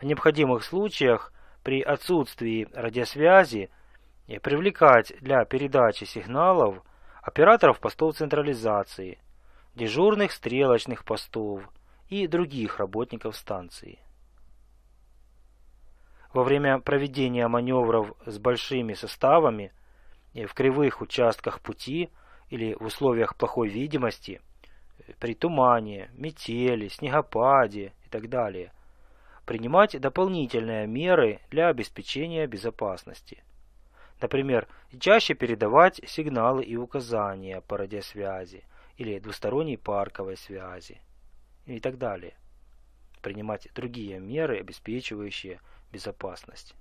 [0.00, 1.32] В необходимых случаях
[1.62, 3.70] при отсутствии радиосвязи
[4.42, 6.82] привлекать для передачи сигналов
[7.22, 9.18] операторов постов централизации,
[9.74, 11.62] дежурных стрелочных постов
[12.08, 13.98] и других работников станции.
[16.32, 19.72] Во время проведения маневров с большими составами
[20.32, 22.10] в кривых участках пути
[22.50, 24.40] или в условиях плохой видимости,
[25.18, 28.72] при тумане, метели, снегопаде и так далее,
[29.44, 33.42] принимать дополнительные меры для обеспечения безопасности.
[34.20, 34.68] Например,
[35.00, 38.62] чаще передавать сигналы и указания по радиосвязи
[38.98, 41.00] или двусторонней парковой связи
[41.66, 42.34] и так далее.
[43.20, 45.60] Принимать другие меры, обеспечивающие
[45.92, 46.74] безопасность.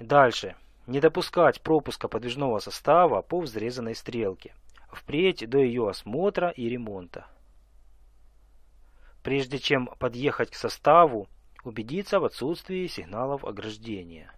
[0.00, 0.56] Дальше.
[0.86, 4.52] Не допускать пропуска подвижного состава по взрезанной стрелке,
[4.90, 7.26] впредь до ее осмотра и ремонта.
[9.22, 11.28] Прежде чем подъехать к составу,
[11.62, 14.32] убедиться в отсутствии сигналов ограждения.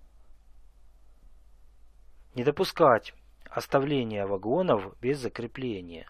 [2.34, 3.14] Не допускать
[3.48, 6.06] оставления вагонов без закрепления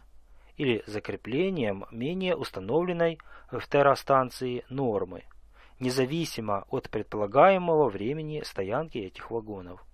[0.56, 3.18] или закреплением менее установленной
[3.50, 5.24] в террастанции нормы,
[5.80, 9.84] независимо от предполагаемого времени стоянки этих вагонов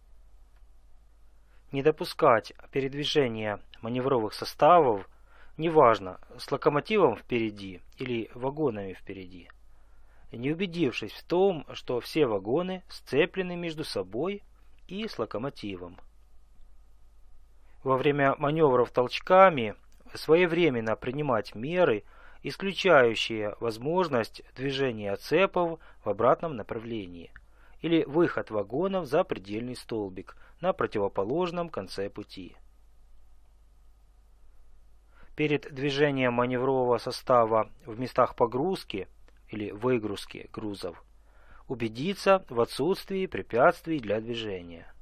[1.73, 5.09] не допускать передвижения маневровых составов,
[5.57, 9.49] неважно, с локомотивом впереди или вагонами впереди,
[10.33, 14.43] не убедившись в том, что все вагоны сцеплены между собой
[14.89, 15.99] и с локомотивом.
[17.85, 19.75] Во время маневров толчками
[20.15, 22.05] своевременно принимать меры,
[22.43, 27.33] исключающие возможность движения цепов в обратном направлении
[27.81, 32.57] или выход вагонов за предельный столбик– на противоположном конце пути.
[35.37, 39.09] Перед движением маневрового состава в местах погрузки
[39.49, 41.03] или выгрузки грузов
[41.67, 44.93] убедиться в отсутствии препятствий для движения.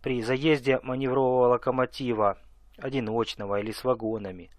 [0.00, 2.38] При заезде маневрового локомотива,
[2.78, 4.50] одиночного или с вагонами,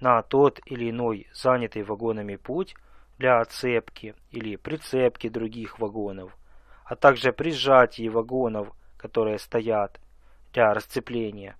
[0.00, 2.74] на тот или иной занятый вагонами путь
[3.18, 6.36] для отцепки или прицепки других вагонов–
[6.84, 10.00] а также при сжатии вагонов, которые стоят
[10.52, 11.56] для расцепления,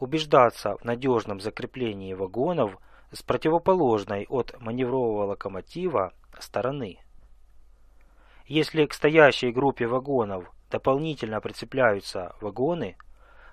[0.00, 2.78] убеждаться в надежном закреплении вагонов
[3.12, 6.98] с противоположной от маневрового локомотива стороны.
[8.46, 12.96] Если к стоящей группе вагонов дополнительно прицепляются вагоны,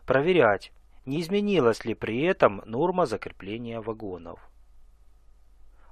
[0.05, 0.71] проверять,
[1.11, 4.39] не изменилась ли при этом норма закрепления вагонов.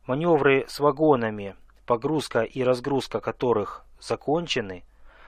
[0.07, 4.85] Маневры с вагонами, погрузка и разгрузка которых закончены,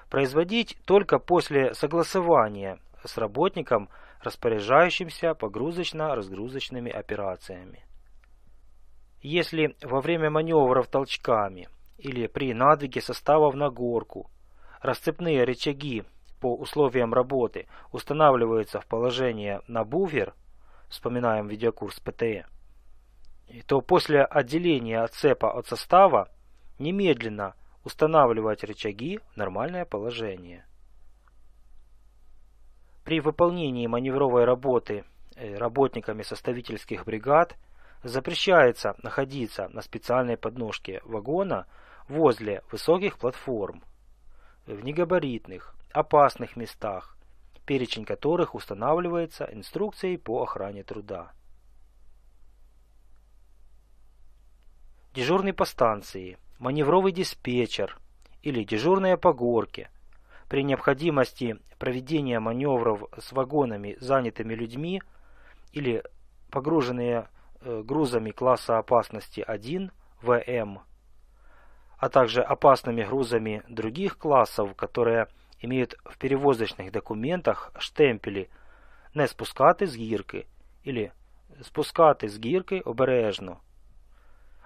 [0.09, 3.89] производить только после согласования с работником,
[4.21, 7.83] распоряжающимся погрузочно-разгрузочными операциями.
[9.21, 11.67] Если во время маневров толчками
[11.97, 14.31] или при надвиге составов на горку
[14.81, 16.05] расцепные рычаги
[16.41, 20.33] по условиям работы устанавливаются в положение на буфер,
[20.89, 22.45] вспоминаем видеокурс ПТЭ,
[23.67, 26.29] то после отделения цепа от состава
[26.79, 27.53] немедленно
[27.85, 30.65] устанавливать рычаги в нормальное положение.
[33.05, 37.55] При выполнении маневровой работы э, работниками составительских бригад
[38.03, 41.67] запрещается находиться на специальной подножке вагона
[42.07, 43.83] возле высоких платформ,
[44.65, 47.17] в негабаритных, опасных местах,
[47.65, 51.31] перечень которых устанавливается инструкцией по охране труда.
[55.13, 57.99] Дежурный по станции, маневровый диспетчер
[58.41, 59.89] или дежурная по горке–
[60.51, 65.01] при необходимости проведения маневров с вагонами, занятыми людьми
[65.71, 66.03] или
[66.49, 67.29] погруженные
[67.61, 70.79] э, грузами класса опасности 1 ВМ,
[71.97, 75.29] а также опасными грузами других классов, которые
[75.61, 78.49] имеют в перевозочных документах штемпели
[79.13, 80.45] «не спускати з гірки»
[80.83, 81.11] или
[81.61, 83.57] «спускати з гірки обережно»,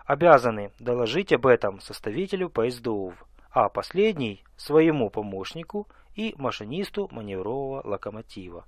[0.08, 3.14] обязаны доложить об этом составителю поездов
[3.50, 8.66] а последний– своему помощнику и машинисту маневрового локомотива.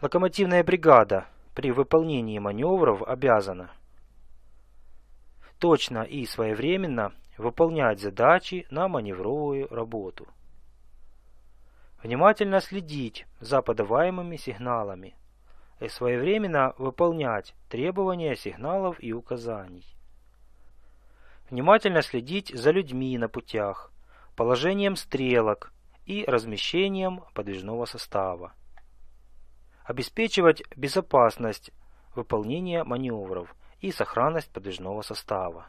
[0.00, 3.70] Локомотивная бригада при выполнении маневров обязана
[5.58, 7.12] точно и своевременно
[7.42, 10.26] выполнять задачи на маневровую работу.
[12.02, 15.14] Внимательно следить за подаваемыми сигналами
[15.80, 19.84] и своевременно выполнять требования сигналов и указаний
[21.52, 23.92] внимательно следить за людьми на путях,
[24.36, 25.70] положением стрелок
[26.06, 28.54] и размещением подвижного состава.
[29.84, 31.70] Обеспечивать безопасность
[32.14, 35.66] выполнения маневров и сохранность подвижного состава.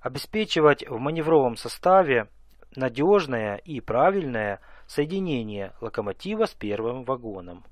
[0.00, 2.28] Обеспечивать в маневровом составе
[2.74, 7.64] надежное и правильное соединение локомотива с первым вагоном.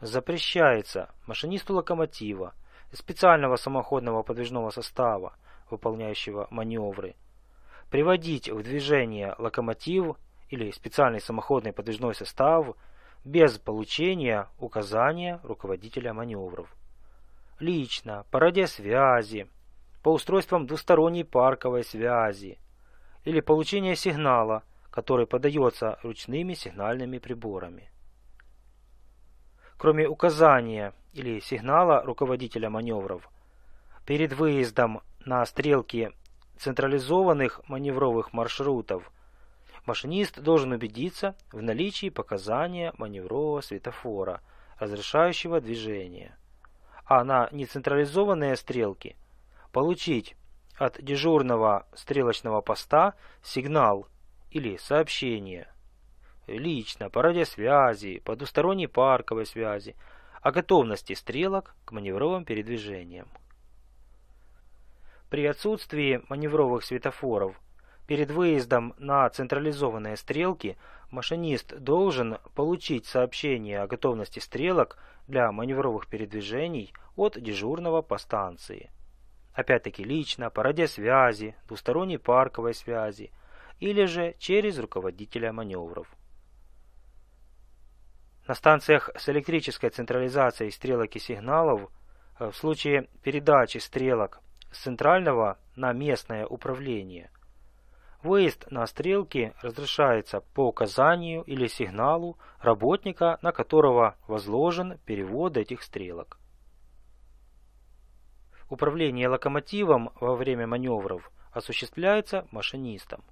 [0.00, 2.54] Запрещается машинисту локомотива
[2.92, 5.36] специального самоходного подвижного состава,
[5.68, 7.16] выполняющего маневры,
[7.90, 10.16] приводить в движение локомотив
[10.48, 12.76] или специальный самоходный подвижной состав
[13.24, 16.68] без получения указания руководителя маневров.
[17.58, 19.48] Лично, по радиосвязи,
[20.02, 22.58] по устройствам двусторонней парковой связи
[23.24, 27.90] или получения сигнала, который подается ручными сигнальными приборами.
[29.78, 33.28] Кроме указания или сигнала руководителя маневров.
[34.04, 36.12] Перед выездом на стрелки
[36.58, 39.10] централизованных маневровых маршрутов
[39.86, 44.42] машинист должен убедиться в наличии показания маневрового светофора,
[44.78, 46.36] разрешающего движение.
[47.06, 49.16] А на нецентрализованные стрелки
[49.72, 50.36] получить
[50.76, 54.08] от дежурного стрелочного поста сигнал
[54.50, 55.68] или сообщение
[56.46, 59.96] лично по радиосвязи, по двусторонней парковой связи,
[60.42, 63.28] о готовности стрелок к маневровым передвижениям.
[65.30, 67.60] При отсутствии маневровых светофоров
[68.06, 70.76] перед выездом на централизованные стрелки
[71.10, 78.90] машинист должен получить сообщение о готовности стрелок для маневровых передвижений от дежурного по станции.
[79.52, 83.30] Опять-таки лично, по радиосвязи, двусторонней парковой связи
[83.80, 86.08] или же через руководителя маневров.
[88.46, 91.90] На станциях с электрической централизацией стрелок и сигналов
[92.38, 94.40] э, в случае передачи стрелок
[94.70, 97.30] с центрального на местное управление
[98.22, 106.38] выезд на стрелки разрешается по указанию или сигналу работника, на которого возложен перевод этих стрелок.
[108.68, 113.24] Управление локомотивом во время маневров осуществляется машинистом.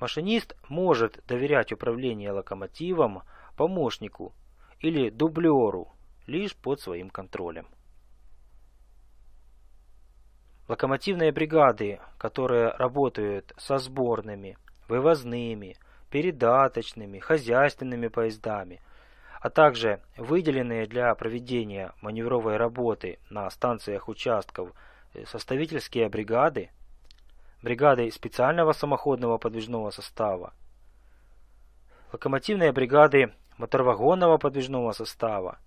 [0.00, 3.22] Машинист может доверять управление локомотивом
[3.56, 4.34] помощнику
[4.80, 5.92] или дублеру
[6.26, 7.66] лишь под своим контролем.
[10.66, 14.56] Локомотивные бригады, которые работают со сборными,
[14.88, 15.76] вывозными,
[16.10, 18.80] передаточными, хозяйственными поездами,
[19.40, 24.72] а также выделенные для проведения маневровой работы на станциях участков
[25.12, 26.70] э, составительские бригады,
[27.62, 30.54] бригады специального самоходного подвижного состава,
[32.10, 35.58] локомотивные бригады моторвагонного подвижного состава,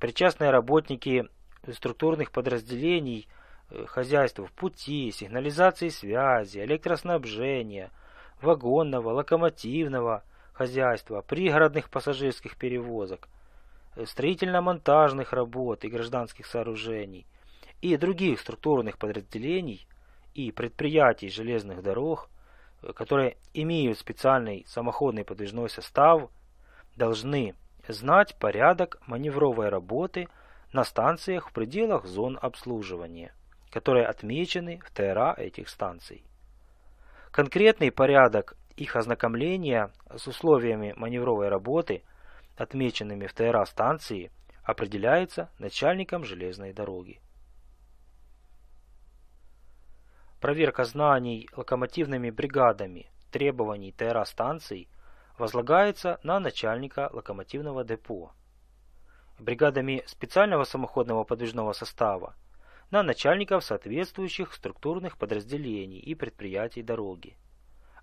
[0.00, 1.28] причастные работники
[1.70, 3.28] структурных подразделений
[3.74, 7.90] э, хозяйств пути, сигнализации связи, электроснабжения,
[8.40, 10.22] вагонного, локомотивного
[10.52, 13.28] хозяйства, пригородных пассажирских перевозок,
[13.96, 17.26] э, строительно-монтажных работ и гражданских сооружений
[17.82, 19.86] и других структурных подразделений
[20.34, 22.30] и предприятий железных дорог,
[22.82, 26.30] э, которые имеют специальный самоходный подвижной состав–
[26.96, 27.54] должны
[27.88, 30.28] знать порядок маневровой работы
[30.72, 33.32] на станциях в пределах зон обслуживания,
[33.74, 36.22] которые отмечены в ТРА этих станций.
[37.32, 42.04] Конкретный порядок их ознакомления с условиями маневровой работы,
[42.56, 44.30] отмеченными в ТРА станции,
[44.62, 47.20] определяется начальником железной дороги.
[50.40, 54.88] Проверка знаний локомотивными бригадами требований ТРА станций
[55.36, 58.30] возлагается на начальника локомотивного депо.
[59.40, 62.36] Бригадами специального самоходного подвижного состава
[62.94, 67.36] на начальников соответствующих структурных подразделений и предприятий дороги.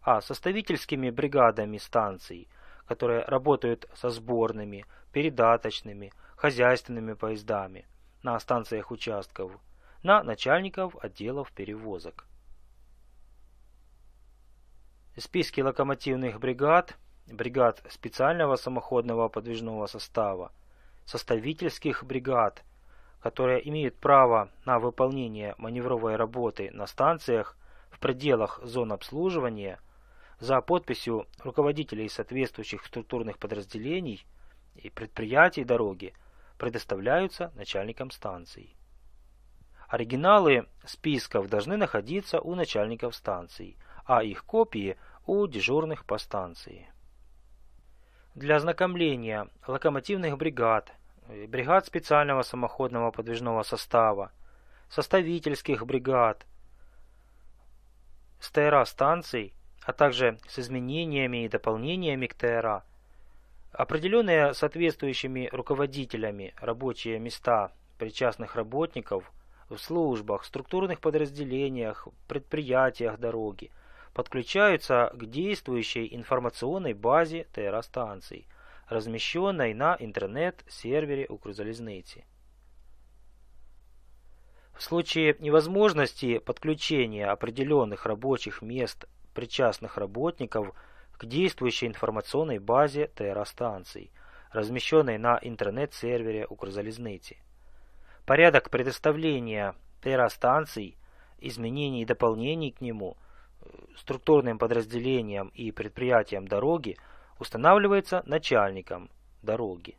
[0.02, 2.50] А составительскими бригадами станций,
[2.86, 7.86] которые работают со сборными, передаточными, хозяйственными поездами
[8.22, 9.54] на станциях участков,
[10.04, 12.26] на начальников отделов перевозок.
[15.18, 20.52] Списки локомотивных бригад, бригад специального самоходного подвижного состава,
[21.06, 22.66] составительских бригад,
[23.22, 27.56] которые имеют право на выполнение маневровой работы на станциях
[27.90, 29.80] в пределах зон обслуживания
[30.40, 34.26] за подписью руководителей соответствующих структурных подразделений
[34.76, 36.14] и предприятий дороги
[36.58, 38.76] предоставляются начальникам станций.
[39.88, 46.92] Оригиналы списков должны находиться у начальников станций, а их копии у дежурных по станции.
[48.34, 50.94] Для ознакомления локомотивных бригад,
[51.28, 54.32] бригад специального самоходного подвижного состава,
[54.90, 56.46] составительских бригад,
[58.40, 59.54] с ТРА станций,
[59.84, 62.84] а также с изменениями и дополнениями к ТРА,
[63.72, 69.32] определенные соответствующими руководителями рабочие места причастных работников
[69.70, 73.72] в службах, структурных подразделениях, предприятиях дороги
[74.14, 78.46] подключаются к действующей информационной базе ТРА станций,
[78.91, 82.25] размещенной на интернет-сервере Укрзалізниці.
[84.75, 90.75] В случае невозможности подключения определенных рабочих мест причастных работников
[91.17, 94.11] к действующей информационной базе ТРА станций,
[94.53, 97.37] размещенной на интернет-сервере Укрзалізниці.
[98.27, 100.97] Порядок предоставления ТРА станций,
[101.39, 103.17] изменений и дополнений к нему
[103.61, 106.97] э, структурным подразделениям и предприятиям дороги
[107.42, 109.10] устанавливается начальником
[109.42, 109.98] дороги.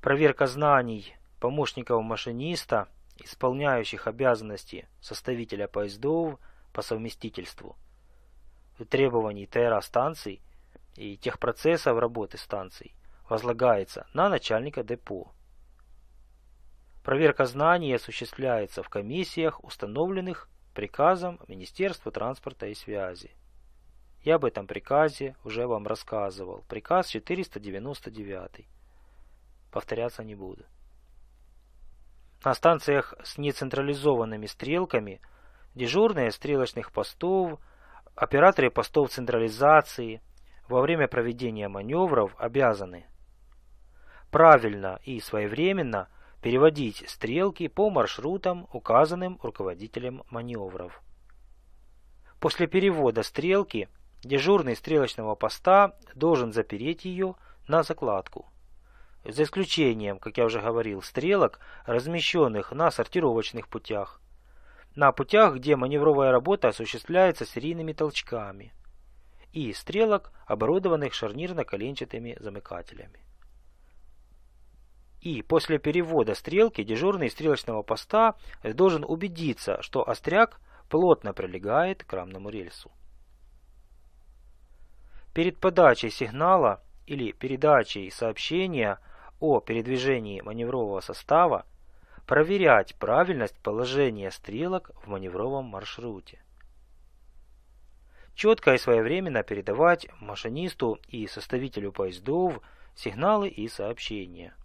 [0.00, 6.38] Проверка знаний помощников машиниста, исполняющих обязанности составителя поездов
[6.72, 7.74] по совместительству,
[8.88, 10.40] требований ТРА станций
[10.94, 12.94] и техпроцессов работы станций
[13.28, 15.32] возлагается на начальника депо.
[17.02, 23.32] Проверка знаний осуществляется в комиссиях, установленных приказом Министерства транспорта и связи.
[24.22, 26.64] Я об этом приказе уже вам рассказывал.
[26.68, 28.66] Приказ 499.
[29.70, 30.64] Повторяться не буду.
[32.44, 35.20] На станциях с нецентрализованными стрелками
[35.74, 37.60] дежурные стрелочных постов,
[38.14, 40.20] операторы постов централизации
[40.68, 43.06] во время проведения маневров обязаны
[44.30, 46.08] правильно и своевременно
[46.42, 51.02] переводить стрелки по маршрутам, указанным руководителем маневров.
[52.38, 53.88] После перевода стрелки
[54.22, 57.34] дежурный стрелочного поста должен запереть ее
[57.66, 58.46] на закладку.
[59.24, 64.20] За исключением, как я уже говорил, стрелок, размещенных на сортировочных путях.
[64.94, 68.72] На путях, где маневровая работа осуществляется серийными толчками.
[69.52, 73.20] И стрелок, оборудованных шарнирно-коленчатыми замыкателями.
[75.20, 82.50] И после перевода стрелки дежурный стрелочного поста должен убедиться, что остряк плотно прилегает к рамному
[82.50, 82.90] рельсу.
[85.38, 88.98] Перед подачей сигнала или передачей сообщения
[89.38, 91.64] о передвижении маневрового состава
[92.26, 96.40] проверять правильность положения стрелок в маневровом маршруте.
[98.34, 102.60] Четко и своевременно передавать машинисту и составителю поездов
[102.96, 104.56] сигналы и сообщения.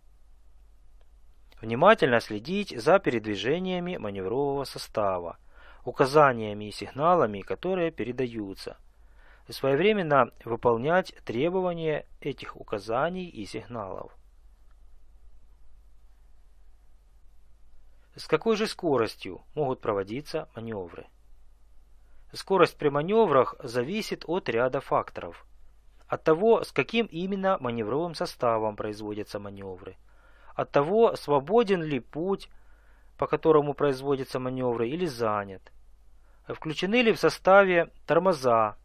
[1.61, 5.37] Внимательно следить за передвижениями маневрового состава,
[5.85, 8.75] указаниями и сигналами, которые передаются.
[9.47, 14.11] И своевременно выполнять требования этих указаний и сигналов.
[18.15, 21.07] С какой же скоростью могут проводиться маневры?
[22.31, 25.45] Скорость при маневрах зависит от ряда факторов.
[26.07, 29.97] От того, с каким именно маневровым составом производятся маневры–
[30.55, 32.49] от того, свободен ли путь,
[33.17, 35.71] по которому производятся маневры, или занят.
[36.47, 38.75] Включены ли в составе тормоза,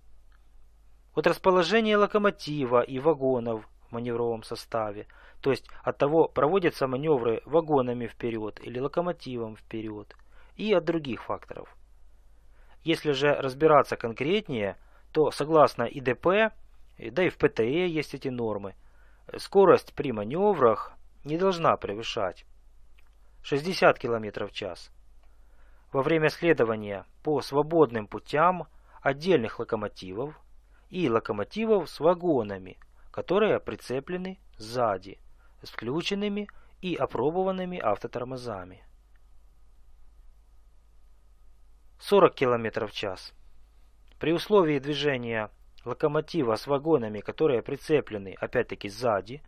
[1.18, 5.08] от расположения локомотива и вагонов в маневровом составе,
[5.40, 10.14] то есть от того, проводятся маневры вагонами вперед или локомотивом вперед,
[10.56, 11.76] и от других факторов.
[12.84, 14.76] Если же разбираться конкретнее,
[15.12, 16.52] то согласно ИДП,
[16.98, 18.76] да и в ПТЭ есть эти нормы,
[19.38, 20.92] скорость при маневрах
[21.24, 22.44] не должна превышать
[23.42, 24.92] 60 км в час.
[25.92, 28.68] Во время следования по свободным путям
[29.02, 30.40] отдельных локомотивов
[30.90, 32.78] и локомотивов с вагонами,
[33.10, 35.18] которые прицеплены сзади,
[35.62, 36.48] с включенными
[36.80, 38.84] и опробованными автотормозами.
[42.00, 43.34] 40 км в час.
[44.18, 45.50] При условии движения
[45.84, 49.42] локомотива с вагонами, которые прицеплены опять-таки сзади,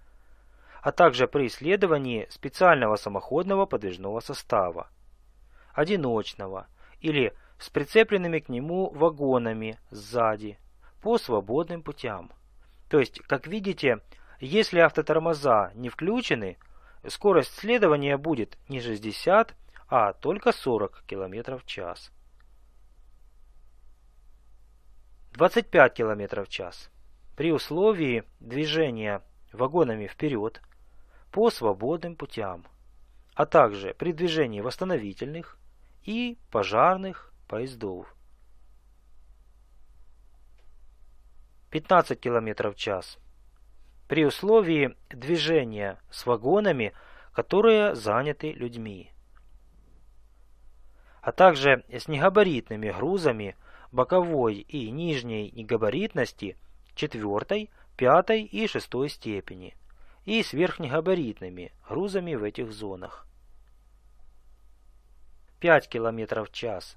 [0.82, 4.88] а также при исследовании специального самоходного подвижного состава,
[5.72, 6.66] одиночного
[7.00, 10.58] или с прицепленными к нему вагонами сзади
[11.00, 12.32] по свободным путям.
[12.88, 14.00] То есть, как видите,
[14.40, 16.58] если автотормоза не включены,
[17.06, 19.54] скорость следования будет не 60,
[19.88, 22.10] а только 40 км в час.
[25.32, 26.90] 25 км в час
[27.36, 29.22] при условии движения
[29.52, 30.60] вагонами вперед
[31.30, 32.66] по свободным путям,
[33.34, 35.56] а также при движении восстановительных
[36.04, 38.14] и пожарных поездов.
[41.70, 43.18] 15 км в час
[44.08, 46.92] при условии движения с вагонами,
[47.32, 49.12] которые заняты людьми,
[51.22, 53.56] а также с негабаритными грузами
[53.92, 56.56] боковой и нижней негабаритности
[56.96, 59.76] четвертой, пятой и шестой степени
[60.24, 63.26] и с верхнегабаритными грузами в этих зонах.
[65.60, 66.96] 5 км в час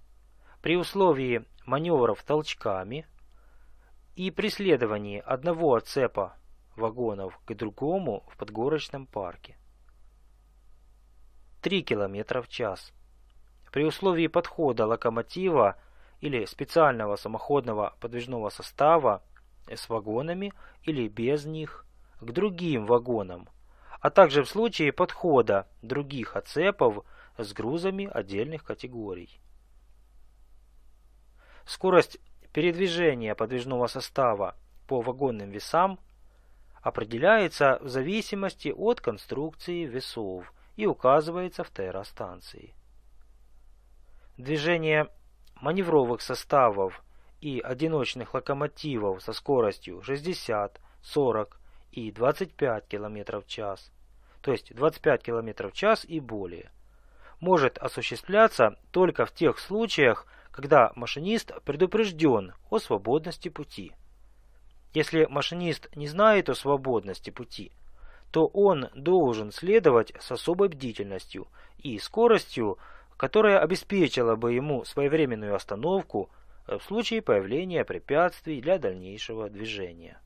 [0.61, 3.05] при условии маневров толчками
[4.15, 6.37] и преследовании одного отцепа
[6.75, 9.57] вагонов к другому в подгорочном парке.
[11.61, 12.93] 3 км в час
[13.71, 15.77] при условии подхода локомотива
[16.21, 19.23] или специального самоходного подвижного состава
[19.67, 20.53] с вагонами
[20.83, 21.85] или без них
[22.19, 23.49] к другим вагонам,
[23.99, 27.03] а также в случае подхода других оцепов
[27.37, 29.39] с грузами отдельных категорий.
[31.65, 32.19] Скорость
[32.53, 34.55] передвижения подвижного состава
[34.87, 35.99] по вагонным весам
[36.81, 42.75] определяется в зависимости от конструкции весов и указывается в террастанции.
[44.37, 45.09] Движение
[45.55, 47.03] маневровых составов
[47.41, 51.59] и одиночных локомотивов со скоростью 60, 40
[51.91, 53.91] и 25 км в час,
[54.41, 56.71] то есть 25 км в час и более,
[57.39, 63.91] может осуществляться только в тех случаях, когда машинист предупрежден о свободности пути.
[64.93, 67.73] Если машинист не знает о свободности пути,
[68.31, 71.47] то он должен следовать с особой бдительностью
[71.79, 72.77] и скоростью
[73.17, 76.29] которая обеспечила бы ему своевременную остановку
[76.67, 80.19] э, в случае появления препятствий для дальнейшего движения.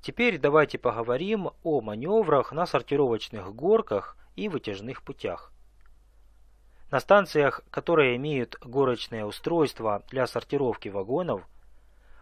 [0.00, 5.52] Теперь давайте поговорим о маневрах на сортировочных горках и вытяжных путях.
[6.92, 11.40] На станциях, которые имеют горочное устройство для сортировки вагонов,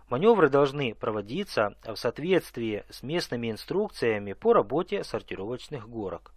[0.09, 6.33] маневры должны проводиться в соответствии с местными инструкциями по работе сортировочных горок,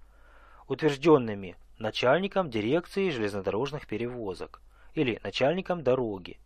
[0.68, 4.62] утвержденными начальником дирекции железнодорожных перевозок
[4.96, 6.40] или начальником дороги,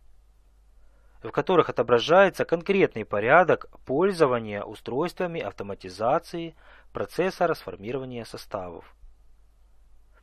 [1.22, 6.54] в которых отображается конкретный порядок пользования устройствами автоматизации
[6.92, 8.94] процесса расформирования составов.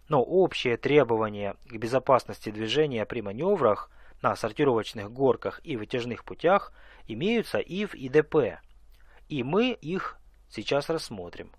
[0.07, 3.89] Но общие требования к безопасности движения при маневрах
[4.21, 6.71] на сортировочных горках и вытяжных путях
[7.07, 8.59] имеются и в ИДП,
[9.29, 10.17] и мы их
[10.49, 11.51] сейчас рассмотрим.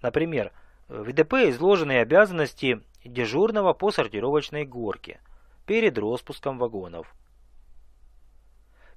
[0.00, 0.52] Например,
[0.88, 5.20] в ИДП изложены обязанности дежурного по сортировочной горке
[5.66, 7.14] перед распуском вагонов.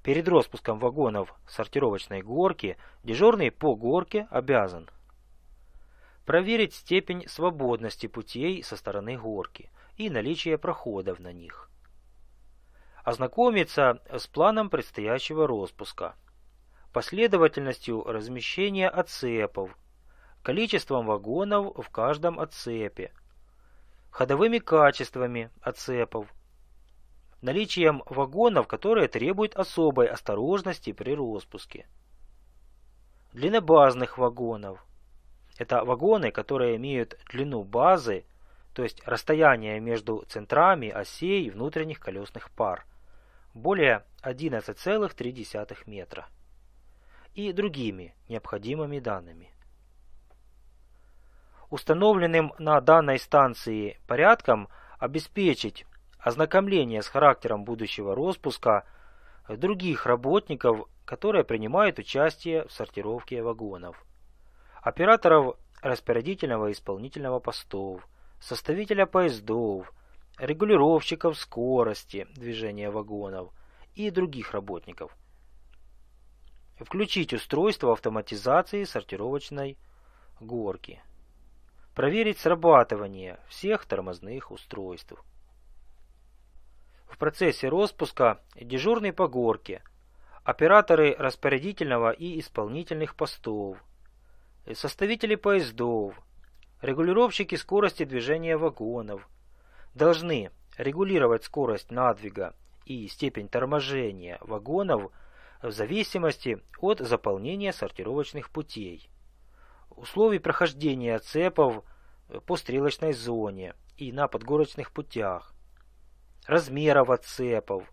[0.02, 4.88] Перед распуском вагонов сортировочной горки дежурный по горке обязан
[6.26, 11.70] проверить степень свободности путей со стороны горки и наличие проходов на них.
[13.04, 16.16] Ознакомиться с планом предстоящего распуска,
[16.92, 19.78] последовательностью размещения отцепов
[20.42, 23.12] количеством вагонов в каждом отцепе,
[24.10, 26.32] ходовыми качествами отцепов,
[27.42, 31.88] наличием вагонов, которые требуют особой осторожности при распуске,
[33.32, 34.85] длиннобазных вагонов.
[35.58, 38.24] Это вагоны, которые имеют длину базы,
[38.74, 42.84] то есть расстояние между центрами осей внутренних колесных пар,
[43.54, 46.26] более 11,3 метра
[47.34, 49.50] и другими необходимыми данными.
[51.70, 55.86] Установленным на данной станции порядком обеспечить
[56.18, 58.84] ознакомление с характером будущего распуска
[59.48, 64.04] других работников, которые принимают участие в сортировке вагонов.
[64.86, 68.06] Операторов распорядительного и исполнительного постов,
[68.38, 69.92] составителя поездов,
[70.38, 73.52] регулировщиков скорости движения вагонов
[73.96, 75.10] и других работников.
[76.78, 79.76] Включить устройство автоматизации сортировочной
[80.38, 81.02] горки.
[81.96, 85.14] Проверить срабатывание всех тормозных устройств.
[87.08, 89.82] В процессе распуска дежурный по горке,
[90.44, 93.78] операторы распорядительного и исполнительных постов,
[94.74, 96.20] составители поездов,
[96.82, 99.28] регулировщики скорости движения вагонов
[99.94, 102.54] должны регулировать скорость надвига
[102.84, 105.12] и степень торможения вагонов
[105.62, 109.10] в зависимости от заполнения сортировочных путей
[109.96, 111.82] условий прохождения цепов
[112.46, 115.54] по стрелочной зоне и на подгорочных путях,
[116.46, 117.90] размеров отцепов,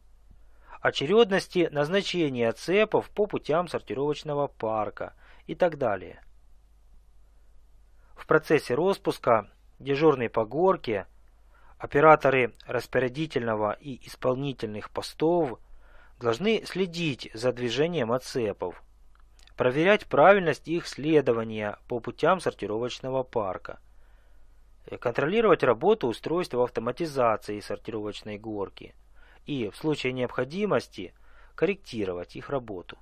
[0.81, 5.13] очередности назначения цепов по путям сортировочного парка
[5.47, 6.21] и так далее.
[8.23, 9.49] В процессе распуска
[9.79, 11.07] дежурный по горке,
[11.77, 15.59] операторы распорядительного и исполнительных постов
[16.21, 18.81] должны следить за движением отцепов,
[19.57, 23.81] проверять правильность их следования по путям сортировочного парка,
[25.01, 28.95] контролировать работу устройств автоматизации сортировочной горки
[29.45, 31.13] и, в случае необходимости,
[31.55, 32.97] корректировать их работу.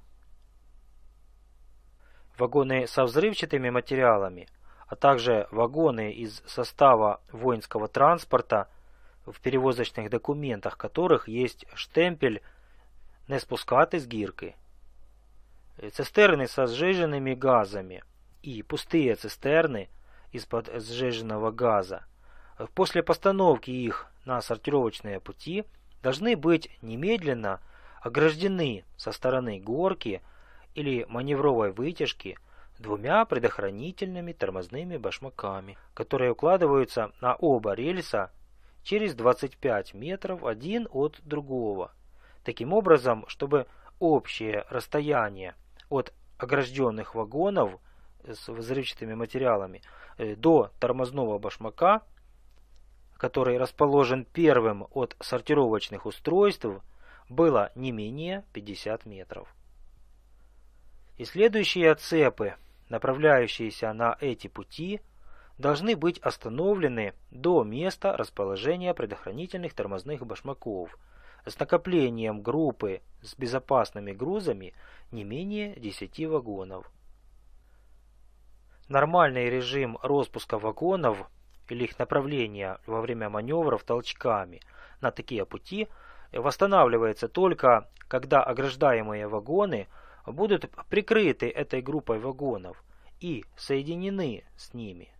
[2.39, 4.47] Вагоны со взрывчатыми материалами,
[4.91, 8.67] а также вагоны из состава воинского транспорта,
[9.25, 12.41] в перевозочных документах которых есть штемпель
[13.29, 14.53] «Не спускати с гирки»,
[15.93, 18.03] цистерны со сжиженными газами
[18.43, 19.87] и пустые цистерны
[20.33, 22.03] из-под сжиженного газа.
[22.75, 25.63] После постановки их на сортировочные пути
[26.03, 27.61] должны быть немедленно
[28.01, 30.21] ограждены со стороны горки
[30.75, 32.37] или маневровой вытяжки
[32.81, 38.31] двумя предохранительными тормозными башмаками, которые укладываются на оба рельса
[38.83, 41.91] через 25 метров один от другого,
[42.43, 43.67] таким образом, чтобы
[43.99, 45.55] общее расстояние
[45.89, 47.79] от огражденных вагонов
[48.25, 49.81] с взрывчатыми материалами
[50.17, 52.01] э, до тормозного башмака,
[53.17, 56.65] который расположен первым от сортировочных устройств,
[57.29, 59.53] было не менее 50 метров.
[61.17, 62.55] И следующие отцепы,
[62.91, 65.01] направляющиеся на эти пути,
[65.57, 70.95] должны быть остановлены до места расположения предохранительных тормозных башмаков–
[71.45, 74.73] с накоплением группы с безопасными грузами
[75.11, 76.91] не менее 10 вагонов.
[78.87, 81.29] Нормальный режим распуска вагонов
[81.69, 84.61] или их направления во время маневров толчками
[84.99, 85.87] на такие пути
[86.31, 89.87] восстанавливается только, когда ограждаемые вагоны
[90.31, 92.83] будут прикрыты этой группой вагонов
[93.19, 95.13] и соединены с ними.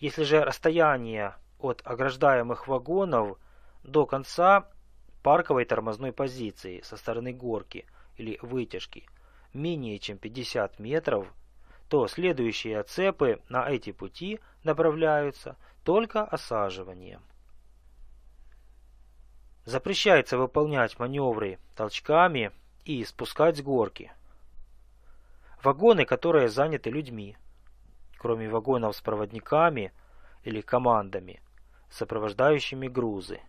[0.00, 3.38] Если же расстояние от ограждаемых вагонов
[3.82, 4.68] до конца
[5.22, 9.06] парковой тормозной позиции со стороны горки или вытяжки
[9.52, 11.32] менее чем 50 метров,
[11.88, 17.22] то следующие отцепы на эти пути направляются только осаживанием.
[19.64, 22.52] Запрещается выполнять маневры толчками
[22.88, 24.10] и спускать с горки.
[25.62, 27.36] Вагоны, которые заняты людьми,
[28.16, 29.92] кроме вагонов с проводниками
[30.42, 31.42] или командами,
[31.90, 33.40] сопровождающими грузы.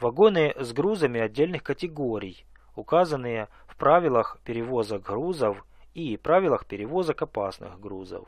[0.00, 5.62] Вагоны с грузами отдельных категорий, указанные в правилах перевозок грузов
[5.92, 8.26] и правилах перевозок опасных грузов.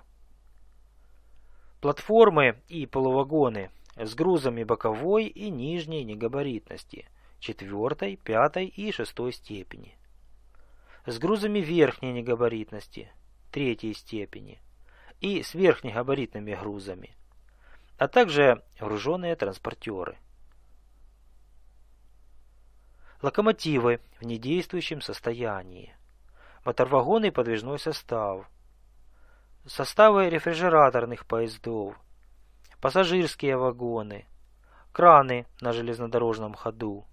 [1.80, 7.06] Платформы и полувагоны с грузами боковой и нижней негабаритности,
[7.38, 9.96] четвертой, пятой и шестой степени.
[11.06, 13.10] С грузами верхней негабаритности,
[13.50, 14.60] третьей степени.
[15.20, 17.16] И с верхнегабаритными грузами,
[17.96, 20.18] а также груженные транспортеры.
[23.22, 25.96] Локомотивы в недействующем состоянии,
[26.66, 28.50] моторвагоны и подвижной состав,
[29.66, 31.98] составы рефрижераторных поездов,
[32.80, 34.26] пассажирские вагоны,
[34.92, 37.06] краны на железнодорожном ходу,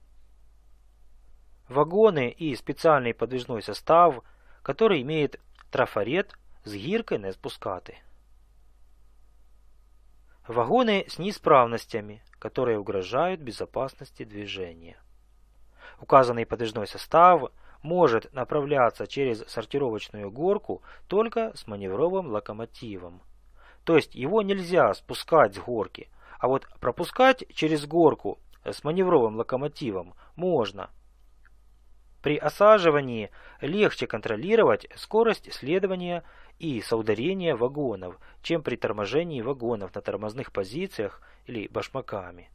[1.73, 4.23] вагоны и специальный подвижной состав,
[4.61, 5.39] который имеет
[5.71, 7.97] трафарет с гиркой на спускаты.
[10.47, 14.97] Вагоны с неисправностями, которые угрожают безопасности движения.
[15.99, 17.51] Указанный подвижной состав
[17.81, 23.21] может направляться через сортировочную горку только с маневровым локомотивом.
[23.83, 26.09] То есть его нельзя спускать с горки,
[26.39, 30.89] а вот пропускать через горку с маневровым локомотивом можно.
[32.23, 36.23] При осаживании легче контролировать скорость следования
[36.57, 42.49] и соударения вагонов, чем при торможении вагонов на тормозных позициях или башмаками.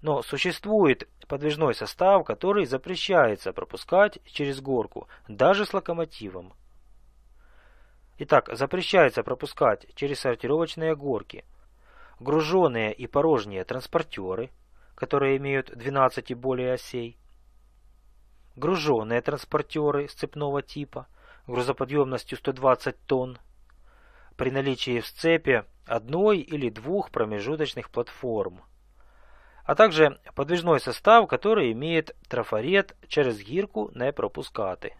[0.00, 6.54] Но существует подвижной состав, который запрещается пропускать через горку, даже с локомотивом.
[8.16, 11.44] Итак, запрещается пропускать через сортировочные горки
[12.18, 14.50] груженные и порожние транспортеры,
[14.94, 17.16] которые имеют 12 и более осей,
[18.58, 21.06] груженные транспортеры сцепного типа
[21.46, 23.38] грузоподъемностью 120 тонн,
[24.36, 28.62] при наличии в сцепе одной или двух промежуточных платформ,
[29.64, 34.96] а также подвижной состав, который имеет трафарет через гирку не пропускати.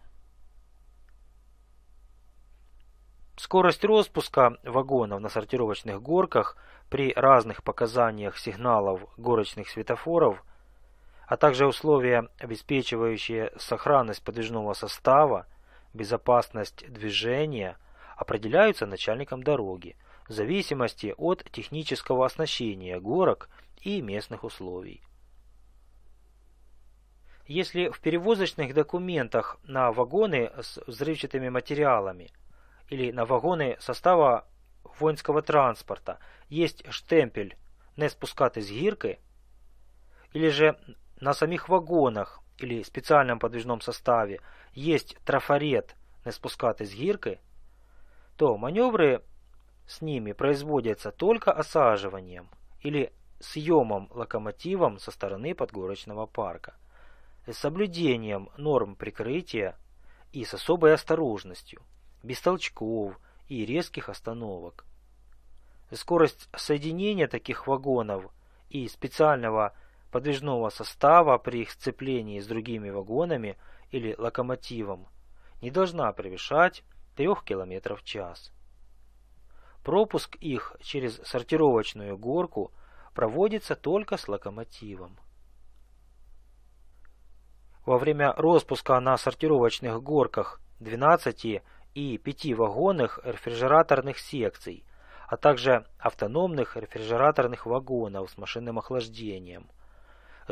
[3.37, 6.57] Скорость распуска вагонов на сортировочных горках
[6.89, 10.43] при разных показаниях сигналов горочных светофоров,
[11.29, 15.45] а также условия, обеспечивающие сохранность подвижного состава,
[15.93, 17.77] безопасность движения,
[18.17, 19.95] определяются начальником дороги
[20.27, 23.47] в зависимости от технического оснащения горок
[23.81, 25.01] и местных условий.
[27.45, 32.31] Если в перевозочных документах на вагоны с взрывчатыми материалами–
[32.89, 34.47] или на вагоны состава
[34.83, 36.17] воинского транспорта
[36.49, 37.55] есть штемпель
[37.97, 39.17] «Не спускати з гірки»,
[40.33, 40.75] или же
[41.19, 44.41] на самих вагонах или специальном подвижном составе
[44.73, 45.95] есть трафарет
[46.25, 47.39] «Не спускати з гірки»,
[48.35, 49.21] то маневры
[49.87, 52.47] с ними производятся только осаживанием
[52.81, 56.73] или съемом локомотивом со стороны подгорочного парка,
[57.47, 59.75] с соблюдением норм прикрытия
[60.31, 61.81] и с особой осторожностью–
[62.23, 64.85] без толчков и резких остановок.
[65.91, 68.31] Скорость соединения таких вагонов
[68.69, 69.73] и специального
[70.11, 73.57] подвижного состава при их сцеплении с другими вагонами
[73.91, 75.07] или локомотивом
[75.61, 76.83] не должна превышать
[77.15, 78.51] 3 км в час.
[79.83, 82.71] Пропуск их через сортировочную горку
[83.13, 85.17] проводится только с локомотивом.
[87.85, 91.61] Во время распуска на сортировочных горках 12
[91.95, 94.85] и пятивагонных рефрижераторных секций,
[95.27, 99.69] а также автономных рефрижераторных вагонов с машинным охлаждением.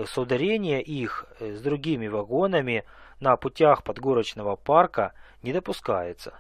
[0.06, 2.86] Соударение их с другими вагонами
[3.20, 6.40] на путях подгорочного парка не допускается.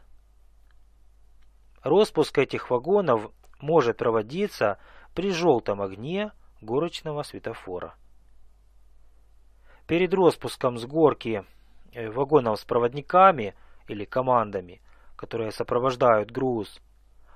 [1.83, 4.77] Роспуск этих вагонов может проводиться
[5.15, 6.31] при желтом огне
[6.61, 7.95] горочного светофора.
[9.87, 11.45] Перед распуском с горки
[11.93, 13.55] э, вагонов с проводниками
[13.87, 14.81] или командами
[15.17, 16.79] которые сопровождают груз,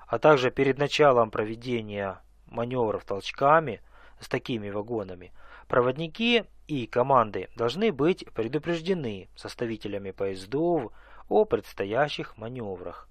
[0.07, 3.81] а также перед началом проведения маневров толчками
[4.19, 5.33] с такими вагонами,
[5.71, 10.91] проводники и команды должны быть предупреждены составителями поездов
[11.29, 13.07] о предстоящих маневрах.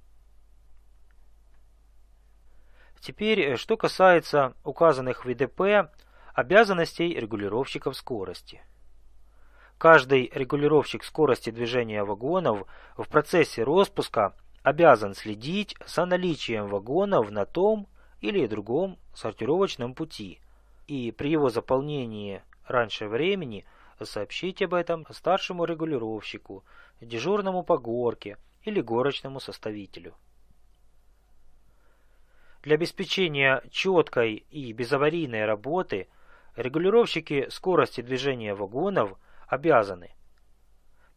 [3.00, 5.90] Теперь, что касается указанных в ВДП
[6.34, 8.61] обязанностей регулировщиков скорости.
[9.78, 12.66] Каждый регулировщик скорости движения вагонов
[12.98, 17.88] в процессе распуска обязан следить за наличием вагонов на том
[18.20, 20.40] или другом сортировочном пути
[20.86, 23.66] и при его заполнении раньше времени
[24.02, 26.64] сообщить об этом старшему регулировщику,
[27.00, 30.14] дежурному по горке или горочному составителю.
[32.62, 36.08] Для обеспечения четкой и безаварийной работы
[36.56, 40.14] регулировщики скорости движения вагонов обязаны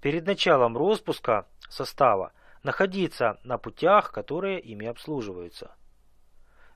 [0.02, 2.34] перед началом распуска состава
[2.64, 5.76] находиться на путях, которые ими обслуживаются.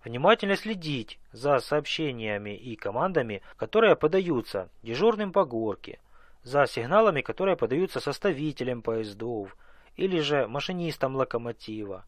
[0.08, 5.99] Внимательно следить за сообщениями и командами, которые подаются дежурным по горке,
[6.43, 9.58] за сигналами, которые подаются составителям поездов
[9.97, 12.05] или же машинистам локомотива.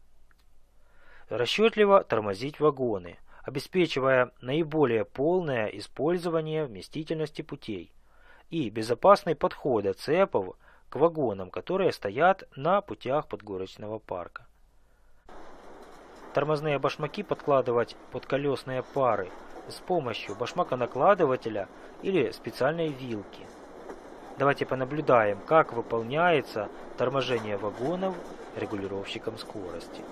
[1.28, 7.92] Расчетливо тормозить вагоны, обеспечивая наиболее полное использование вместительности путей
[8.48, 10.56] и безопасный подход цепов
[10.88, 14.46] к вагонам, которые стоят на путях подгорочного парка.
[16.32, 19.30] Тормозные башмаки подкладывать под колесные пары
[19.68, 21.68] с помощью башмаконакладывателя
[22.02, 23.46] или специальной вилки.
[24.38, 28.14] Давайте понаблюдаем, как выполняется торможение вагонов
[28.56, 30.02] регулировщиком скорости.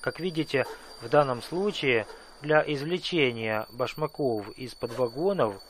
[0.00, 0.64] Как видите,
[1.02, 2.06] в данном случае
[2.40, 5.60] для извлечения башмаков из-под вагонов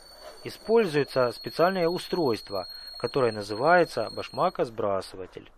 [0.48, 2.66] используется специальное устройство,
[2.98, 5.50] которая называется башмакосбрасыватель.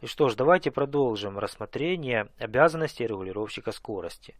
[0.00, 4.34] И что ж, давайте продолжим рассмотрение обязанностей регулировщика скорости.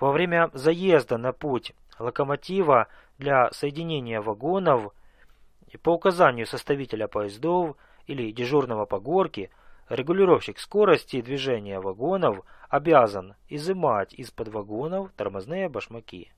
[0.00, 4.92] Во время заезда на путь локомотива для соединения вагонов
[5.82, 7.76] по указанию составителя поездов
[8.06, 9.50] или дежурного по горке
[9.88, 16.32] регулировщик скорости движения вагонов обязан изымать из-под вагонов тормозные башмаки.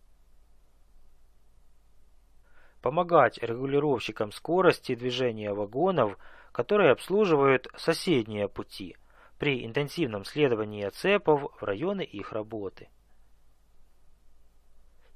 [2.87, 6.17] Помогать регулировщикам скорости движения вагонов,
[6.53, 8.97] которые обслуживают соседние пути
[9.41, 12.89] при интенсивном следовании цепов в районы их работы.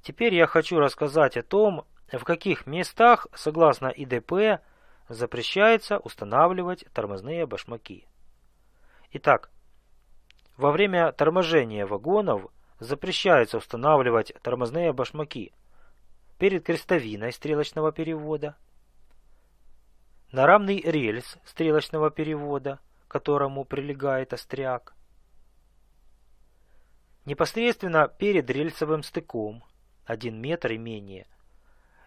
[0.01, 4.61] Теперь я хочу рассказать о том, в каких местах, согласно ИДП,
[5.07, 8.05] запрещается устанавливать тормозные башмаки.
[9.13, 9.49] Итак,
[10.57, 15.53] во время торможения вагонов запрещается устанавливать тормозные башмаки
[16.41, 18.57] перед крестовиной стрелочного перевода,
[20.31, 24.95] на рамный рельс стрелочного перевода, к которому прилегает остряк,
[27.25, 29.63] непосредственно перед рельсовым стыком,
[30.05, 31.27] 1 метр и менее,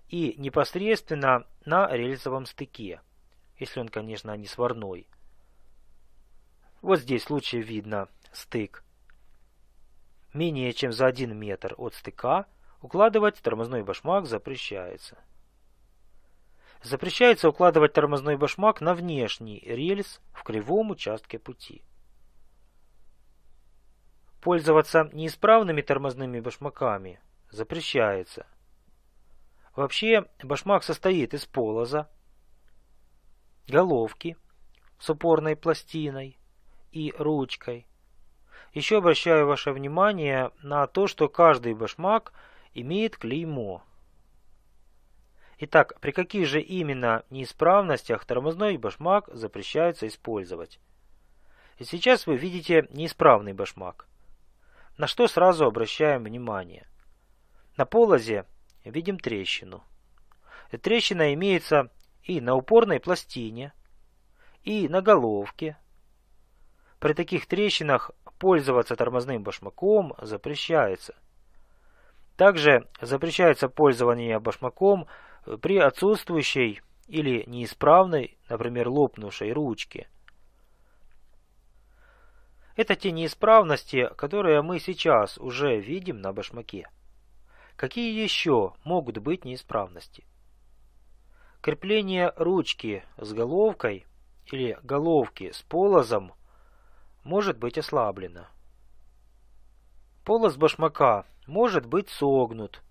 [0.09, 3.03] и непосредственно на рельсовом стыке,
[3.57, 5.07] если он, конечно, не сварной.
[6.83, 8.83] Вот здесь в случае видно стык.
[10.33, 12.49] Менее чем за 1 метр от стыка
[12.85, 15.17] укладывать тормозной башмак запрещается.
[16.83, 21.83] Запрещается укладывать тормозной башмак на внешний рельс в кривом участке пути.
[24.43, 27.21] Пользоваться неисправными тормозными башмаками
[27.51, 28.47] запрещается.
[29.75, 32.11] Вообще, башмак состоит из полоза,
[33.67, 34.37] головки
[34.99, 36.37] с упорной пластиной
[36.93, 37.87] и ручкой.
[38.75, 42.35] Еще обращаю ваше внимание на то, что каждый башмак
[42.75, 43.83] имеет клеймо.
[45.59, 50.81] Итак, при каких же именно неисправностях тормозной башмак запрещается использовать?
[51.79, 54.07] И сейчас вы видите неисправный башмак.
[54.99, 56.87] На что сразу обращаем внимание?
[57.77, 58.47] На полозе
[58.85, 59.83] видим трещину.
[60.83, 61.91] Трещина имеется
[62.23, 63.73] и на упорной пластине,
[64.63, 65.77] и на головке.
[66.99, 71.15] При таких трещинах пользоваться тормозным башмаком запрещается.
[72.37, 75.07] Также запрещается пользование башмаком
[75.61, 80.09] при отсутствующей или неисправной, например, лопнувшей ручке.
[82.77, 86.89] Это те неисправности, которые мы сейчас уже видим на башмаке.
[87.77, 90.25] Какие еще могут быть неисправности?
[91.61, 94.07] Крепление ручки с головкой
[94.47, 96.33] или головки с полозом
[97.23, 98.47] может быть ослаблено.
[100.25, 102.83] Полоз башмака может быть согнут.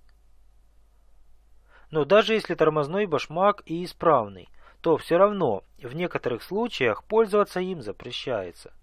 [1.92, 4.50] Но даже если тормозной башмак и исправный,
[4.82, 8.74] то все равно в некоторых случаях пользоваться им запрещается.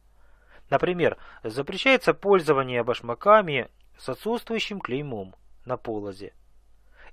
[0.71, 3.68] Например, запрещается пользование башмаками
[3.99, 6.33] с отсутствующим клеймом на полозе.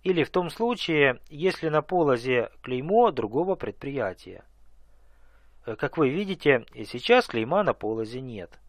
[0.03, 4.45] Или в том случае, если на полозе клеймо другого предприятия.
[5.66, 8.60] Э, как вы видите, сейчас клейма на полозе нет.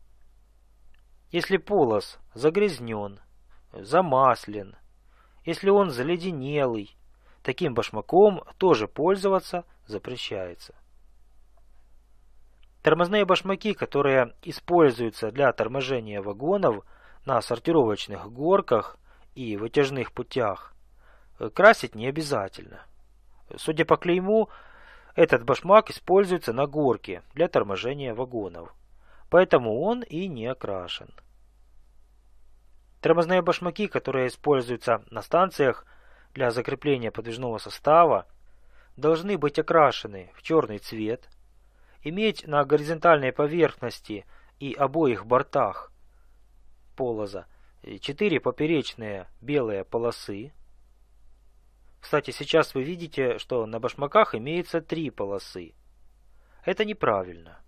[1.31, 3.21] Если полос загрязнен,
[3.85, 4.77] замаслен,
[5.45, 6.97] если он заледенелый,
[7.43, 10.75] таким башмаком тоже пользоваться запрещается.
[12.83, 16.85] Тормозные башмаки, которые используются для торможения вагонов
[17.25, 18.97] на сортировочных горках
[19.35, 20.75] и вытяжных путях,
[21.39, 22.83] э, красить не обязательно.
[23.57, 24.49] Судя по клейму,
[25.15, 28.73] этот башмак используется на горке для торможения вагонов,
[29.31, 31.11] поэтому он и не окрашен.
[33.01, 35.87] Тормозные башмаки, которые используются на станциях
[36.35, 38.27] для закрепления подвижного состава,
[38.97, 41.29] должны быть окрашены в черный цвет,
[42.03, 44.27] иметь на горизонтальной поверхности
[44.59, 45.93] и обоих бортах
[46.97, 47.47] полоза
[48.01, 50.53] четыре поперечные белые полосы.
[52.01, 55.75] Кстати, сейчас вы видите, что на башмаках имеется три полосы.
[56.65, 57.61] Это неправильно.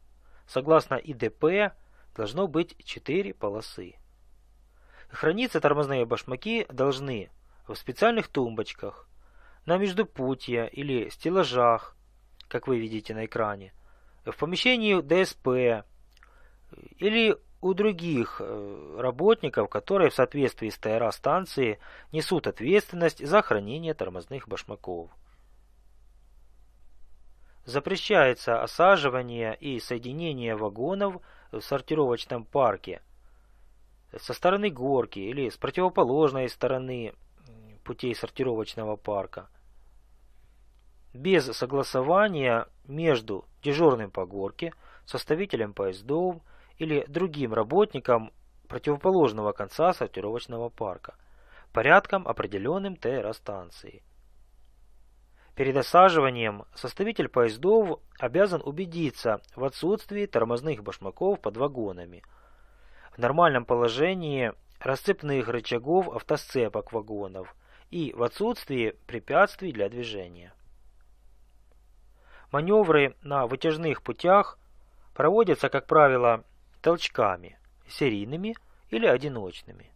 [0.46, 1.74] Согласно ИДП
[2.14, 3.99] должно быть четыре полосы.
[5.12, 7.30] Храниться тормозные башмаки должны
[7.66, 9.08] в специальных тумбочках,
[9.66, 11.96] на междупутье или стеллажах,
[12.48, 13.72] как вы видите на экране,
[14.24, 15.86] в помещении ДСП
[16.98, 21.78] или у других э, работников, которые в соответствии с ТРА станции
[22.10, 25.10] несут ответственность за хранение тормозных башмаков.
[27.66, 31.20] Запрещается осаживание и соединение вагонов
[31.52, 33.02] в сортировочном парке
[34.18, 37.14] со стороны горки или с противоположной стороны
[37.84, 39.48] путей сортировочного парка.
[41.12, 44.72] без согласования между дежурным по горке,
[45.06, 46.36] составителем поездов
[46.78, 48.32] или другим работником
[48.68, 51.16] противоположного конца сортировочного парка,
[51.72, 54.02] порядком определенным ТР-станции.
[55.56, 62.22] Перед осаживанием составитель поездов обязан убедиться в отсутствии тормозных башмаков под вагонами,
[63.12, 67.54] в нормальном положении расцепных рычагов автосцепок вагонов
[67.90, 70.52] и в отсутствии препятствий для движения.
[72.52, 74.58] Маневры на вытяжных путях
[75.14, 76.44] проводятся, как правило,
[76.82, 77.58] толчками,
[77.88, 78.56] серийными
[78.88, 79.92] или одиночными.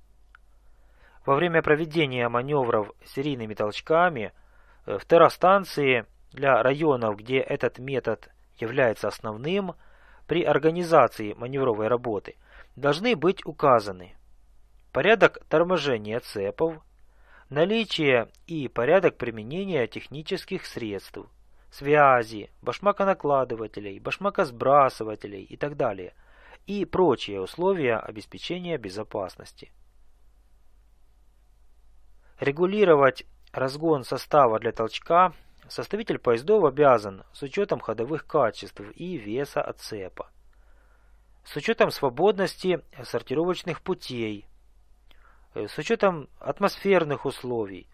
[1.25, 4.33] Во время проведения маневров серийными толчками
[4.87, 9.75] э, в террастанции для районов, где этот метод является основным,
[10.27, 12.37] при организации маневровой работы
[12.77, 14.17] должны быть указаны
[14.93, 16.83] порядок торможения цепов,
[17.51, 21.19] наличие и порядок применения технических средств,
[21.71, 26.15] связи, башмаконакладывателей, башмакосбрасывателей и так далее,
[26.67, 29.73] и прочие условия обеспечения безопасности.
[32.41, 35.33] Регулировать разгон состава для толчка
[35.69, 40.31] составитель поездов обязан с учетом ходовых качеств и веса отцепа,
[41.45, 44.47] с учетом свободности сортировочных путей,
[45.55, 47.87] Э, с учетом атмосферных условий,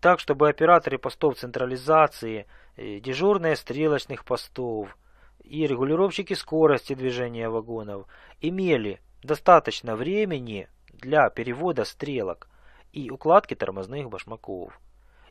[0.00, 2.46] так, чтобы операторы постов централизации,
[2.76, 4.96] э, дежурные стрелочных постов
[5.42, 8.06] и регулировщики скорости движения вагонов
[8.40, 12.48] имели достаточно времени для перевода стрелок
[12.92, 14.78] и укладки тормозных башмаков,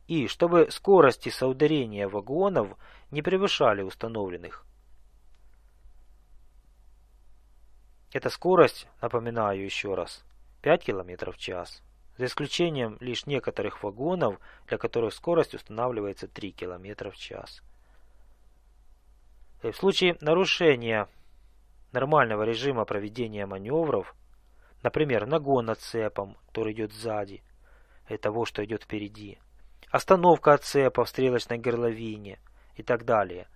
[0.07, 2.76] и чтобы скорости соударения вагонов
[3.11, 4.65] не превышали установленных.
[8.14, 10.24] Эта скорость, напоминаю еще раз,
[10.64, 11.82] 5 км в час,
[12.18, 17.62] за исключением лишь некоторых вагонов, для которых скорость устанавливается 3 км в час.
[19.63, 21.08] В случае нарушения
[21.93, 24.13] нормального режима проведения маневров,
[24.83, 27.42] например, нагон отцепом, который идет сзади,
[28.09, 29.39] и того, что идет впереди,
[29.89, 32.39] остановка отцепа в стрелочной горловине
[32.75, 33.47] и так далее,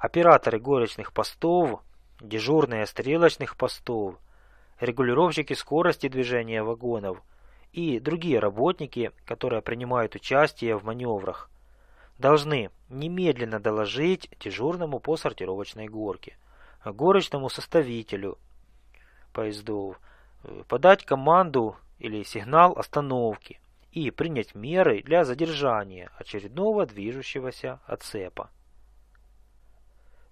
[0.00, 1.82] операторы горочных постов,
[2.22, 4.16] дежурные стрелочных постов–
[4.82, 7.22] регулировщики скорости движения вагонов
[7.72, 11.50] и другие работники, которые принимают участие в маневрах,
[12.18, 16.36] должны немедленно доложить дежурному по сортировочной горке,
[16.84, 18.38] горочному составителю
[19.32, 20.00] поездов,
[20.66, 23.60] подать команду или сигнал остановки
[23.92, 28.50] и принять меры для задержания очередного движущегося отцепа.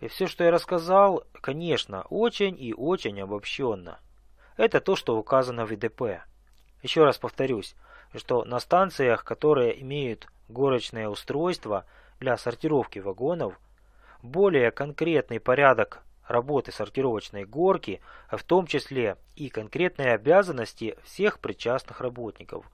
[0.01, 4.01] И все, что я рассказал, конечно, очень и очень обобщенно–
[4.60, 6.22] это то, что указано в ИДП.
[6.82, 7.74] Еще раз повторюсь,
[8.14, 11.86] что на станциях, которые имеют горочное устройство
[12.18, 13.59] для сортировки вагонов,
[14.22, 22.70] более конкретный порядок работы сортировочной горки, в том числе и конкретные обязанности всех причастных работников,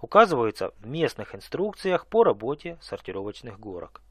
[0.00, 4.02] указываются в местных инструкциях по работе сортировочных горок.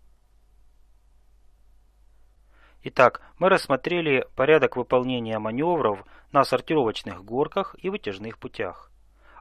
[2.84, 8.90] Итак, мы рассмотрели порядок выполнения маневров на сортировочных горках и вытяжных путях.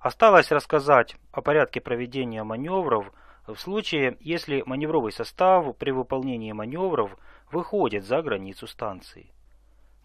[0.02, 3.10] Осталось рассказать о порядке проведения маневров
[3.46, 7.16] в случае, если маневровый состав при выполнении маневров
[7.50, 9.32] выходит за границу станции.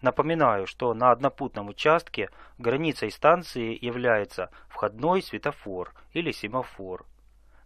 [0.00, 7.04] Напоминаю, что на однопутном участке границей станции является входной светофор или семафор–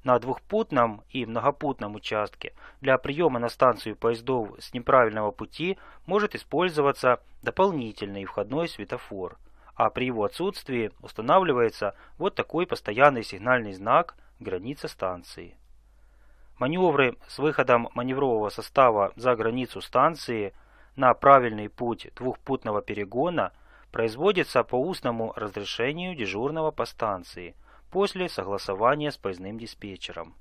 [0.05, 2.55] на двухпутном и многопутном участке.
[2.81, 9.37] Для приема на станцию поездов с неправильного пути может использоваться дополнительный входной светофор,
[9.75, 15.57] а при его отсутствии устанавливается вот такой постоянный сигнальный знак «Граница станции».
[16.59, 20.53] Маневры с выходом маневрового состава за границу станции
[20.95, 23.53] на правильный путь двухпутного перегона
[23.91, 27.55] производятся по устному разрешению дежурного по станции–
[27.91, 30.35] после согласования с поездным диспетчером.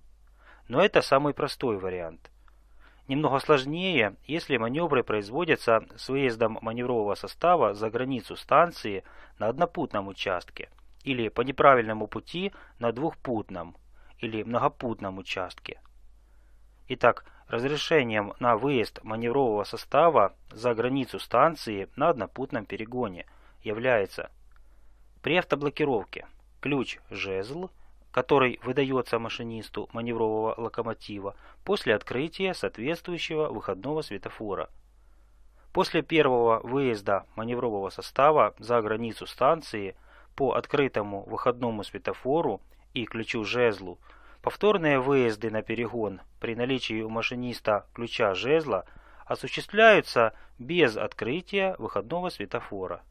[0.68, 2.32] Но это самый простой вариант.
[3.08, 9.04] Немного сложнее, если маневры производятся с выездом маневрового состава за границу станции
[9.40, 10.70] на однопутном участке
[11.04, 13.76] или по неправильному пути на двухпутном
[14.20, 15.82] или многопутном участке.
[16.88, 23.26] Итак, разрешением на выезд маневрового состава за границу станции на однопутном перегоне
[23.64, 24.30] является
[25.24, 26.28] при автоблокировке–
[26.62, 27.70] ключ-жезл,
[28.12, 34.70] который выдается машинисту маневрового локомотива после открытия соответствующего выходного светофора.
[35.74, 39.96] После первого выезда маневрового состава за границу станции
[40.36, 42.62] по открытому выходному светофору
[42.94, 44.00] и ключу-жезлу
[44.42, 48.86] Повторные выезды на перегон при наличии у машиниста ключа жезла
[49.26, 53.02] осуществляются без открытия выходного светофора.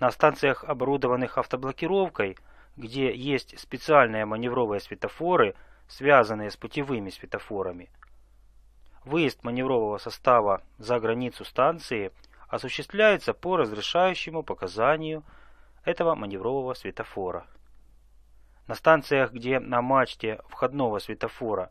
[0.00, 2.36] На станциях, оборудованных автоблокировкой,
[2.76, 5.54] где есть специальные маневровые светофоры,
[5.86, 7.90] связанные с путевыми светофорами,
[9.04, 12.12] выезд маневрового состава за границу станции
[12.48, 15.22] осуществляется по разрешающему показанию
[15.84, 17.46] этого маневрового светофора.
[18.66, 21.70] На станциях, где на мачте входного светофора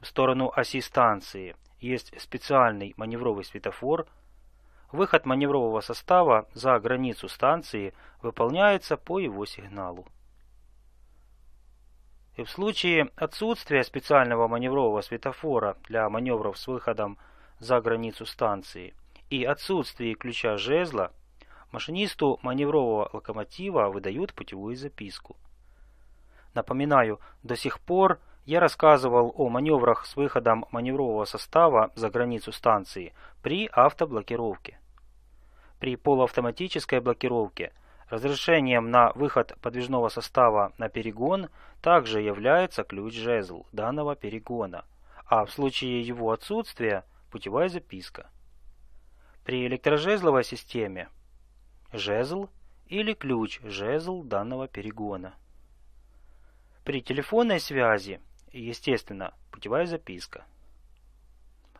[0.00, 4.06] в сторону оси станции есть специальный маневровый светофор,
[4.92, 10.06] выход маневрового состава за границу станции выполняется по его сигналу.
[12.36, 17.18] И в случае отсутствия специального маневрового светофора для маневров с выходом
[17.58, 18.94] за границу станции
[19.28, 21.12] и отсутствия ключа жезла,
[21.72, 25.36] машинисту маневрового локомотива выдают путевую записку–
[26.58, 33.12] Напоминаю, до сих пор я рассказывал о маневрах с выходом маневрового состава за границу станции
[33.42, 34.78] при автоблокировке.
[35.78, 37.74] При полуавтоматической блокировке
[38.08, 41.50] разрешением на выход подвижного состава на перегон
[41.82, 44.86] также является ключ-жезл данного перегона,
[45.26, 48.30] а в случае его отсутствия– путевая записка.
[49.44, 51.10] При электрожезловой системе–
[51.92, 52.48] жезл
[52.86, 55.34] или ключ-жезл данного перегона.
[56.82, 58.22] При телефонной связи,
[58.52, 60.44] естественно, путевая записка.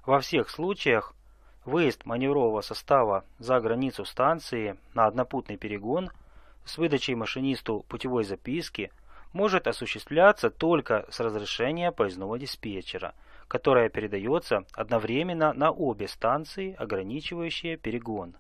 [0.05, 1.15] Во всех случаях
[1.65, 6.11] выезд маневрового состава за границу станции на однопутный перегон
[6.65, 8.91] с выдачей машинисту путевой записки
[9.33, 13.15] может осуществляться только с разрешения поездного диспетчера,
[13.47, 18.37] которое передается одновременно на обе станции, ограничивающие перегон,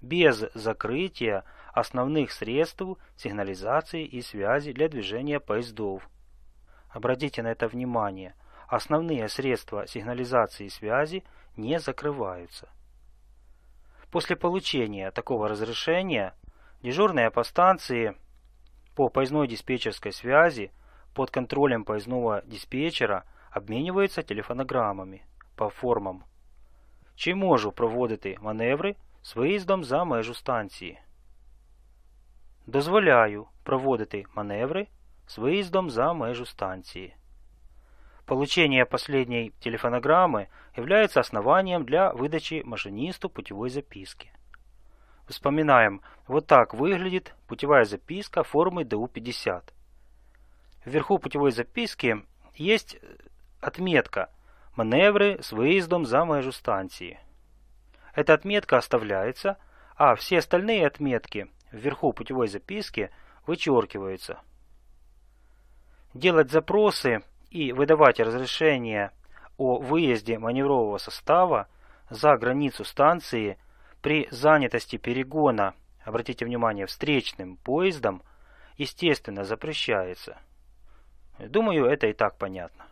[0.00, 2.82] без закрытия основных средств
[3.16, 6.08] сигнализации и связи для движения поездов.
[6.89, 8.33] Обратите на это внимание.
[8.67, 11.23] Основные средства сигнализации и связи
[11.57, 12.69] не закрываются.
[14.11, 16.33] После получения такого разрешения
[16.81, 18.15] дежурные по станции
[18.95, 20.71] по поездной диспетчерской связи
[21.13, 25.21] под контролем поездного диспетчера обмінюються телефонограмами
[25.55, 26.23] по формам.
[27.15, 30.99] Чи можу проводити маневри з виїздом за межу станції?
[32.67, 34.87] Дозволяю проводити маневри
[35.29, 37.15] з виїздом за межу станції.
[38.25, 44.31] Получение последней телефонограммы является основанием для выдачи машинисту путевой записки.
[45.27, 49.63] Вспоминаем, вот так выглядит путевая записка формы ДУ-50.
[50.85, 52.23] Вверху путевой записки
[52.55, 52.97] есть
[53.61, 54.29] отметка
[54.75, 57.19] «Маневры с выездом за межу станции».
[58.15, 59.57] Эта отметка оставляется,
[59.95, 63.11] а все остальные отметки вверху путевой записки
[63.45, 64.39] вычеркиваются.
[66.14, 69.12] Делать запросы и выдавать разрешение
[69.56, 71.68] о выезде маневрового состава
[72.08, 73.58] за границу станции
[74.02, 75.74] при занятости перегона,
[76.04, 78.22] обратите внимание, встречным поездом,
[78.76, 80.38] естественно, запрещается.
[81.38, 82.86] Думаю, это и так понятно.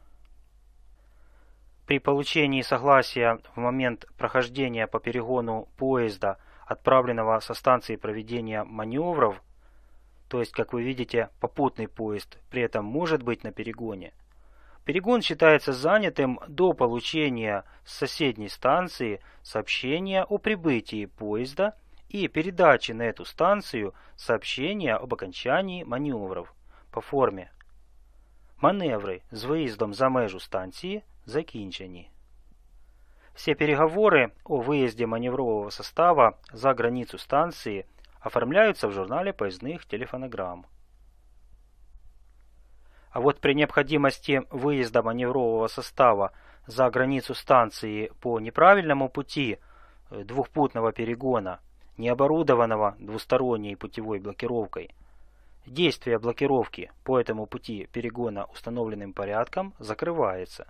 [1.86, 9.42] При получении согласия в момент прохождения по перегону поезда, отправленного со станции проведения маневров,
[10.33, 14.13] то есть, как вы видите, попутный поезд при этом может быть на перегоне.
[14.83, 21.75] Перегон считается занятым до получения с соседней станции сообщения о прибытии поезда
[22.09, 26.53] и передачи на эту станцию сообщения об окончании маневров
[26.91, 27.51] по форме.
[28.59, 32.09] Маневры з виїздом за межу станції закінчені.
[33.35, 40.66] Все переговоры о выезде маневрового состава за границу станции – оформляются в журнале поездных телефонограмм.
[43.10, 46.32] А вот при необходимости выезда маневрового состава
[46.66, 49.58] за границу станции по неправильному пути
[50.10, 51.60] э, двухпутного перегона,
[51.96, 54.94] не оборудованного двусторонней путевой блокировкой,
[55.66, 60.68] действие блокировки по этому пути перегона установленным порядком закрывается.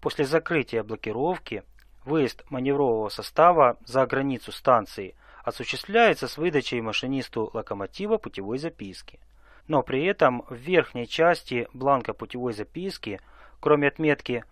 [0.00, 1.62] После закрытия блокировки
[2.04, 5.14] выезд маневрового состава за границу станции–
[5.46, 9.20] осуществляется с выдачей машинисту локомотива путевой записки.
[9.68, 13.20] Но при этом в верхней части бланка путевой записки,
[13.60, 14.44] кроме отметки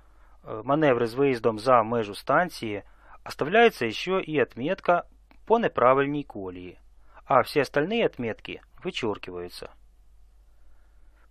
[0.45, 2.85] э, «Маневры с выездом за межу станции»,
[3.25, 5.05] оставляется еще и отметка
[5.47, 6.79] по неправильной колии,
[7.27, 9.73] а все остальные отметки вычеркиваются.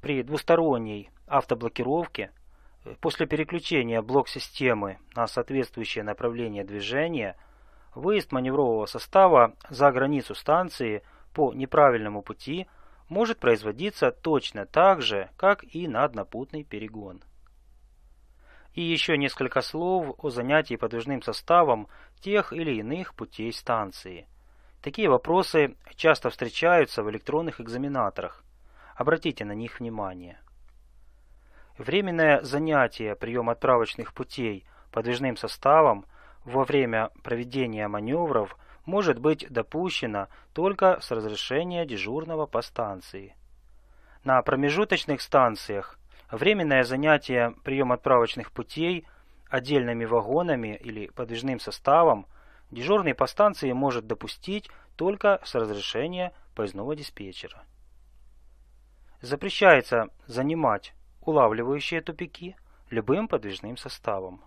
[0.02, 2.32] При двусторонней автоблокировке
[2.84, 7.38] э, после переключения блок-системы на соответствующее направление движения–
[7.96, 11.04] Выезд маневрового состава за границу станции
[11.34, 12.68] по неправильному пути
[13.08, 17.22] может производиться точно так же, как и наднапутный перегон.
[18.74, 21.88] И еще несколько слов о занятии подвижным составом
[22.22, 24.28] тех или иных путей станции.
[24.82, 28.44] Такие вопросы часто встречаются в электронных экзаменаторах.
[28.96, 30.40] Обратите на них внимание.
[31.78, 36.06] Временное занятие прием отправочных путей подвижным составом
[36.46, 43.36] во время проведения маневров может быть допущено только с разрешения дежурного по станции.
[44.24, 46.00] На промежуточных станциях
[46.32, 49.06] временное занятие прием отправочных путей
[49.50, 52.26] отдельными вагонами или подвижным составом
[52.72, 57.64] дежурный по станции может допустить только с разрешения поездного диспетчера.
[59.22, 62.58] Запрещается занимать улавливающие тупики
[62.90, 64.42] любым подвижным составом,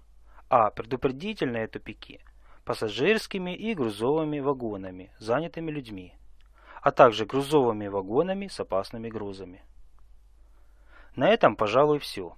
[0.48, 2.20] а предупредительные тупики
[2.66, 6.14] пассажирскими и грузовыми вагонами, занятыми людьми,
[6.82, 9.62] а также грузовыми вагонами с опасными грузами.
[11.14, 12.36] На этом, пожалуй, все.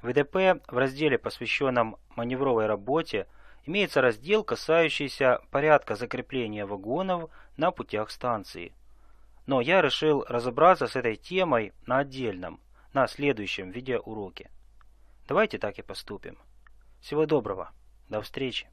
[0.00, 3.26] ВДП в разделе, посвященном маневровой работе,
[3.66, 8.74] имеется раздел, касающийся порядка закрепления вагонов на путях станции.
[9.46, 12.58] Но я решил разобраться с этой темой на отдельном,
[12.94, 14.50] на следующем видеоуроке.
[15.28, 16.38] Давайте так и поступим.
[17.02, 17.72] Всего доброго.
[18.08, 18.68] До встречи.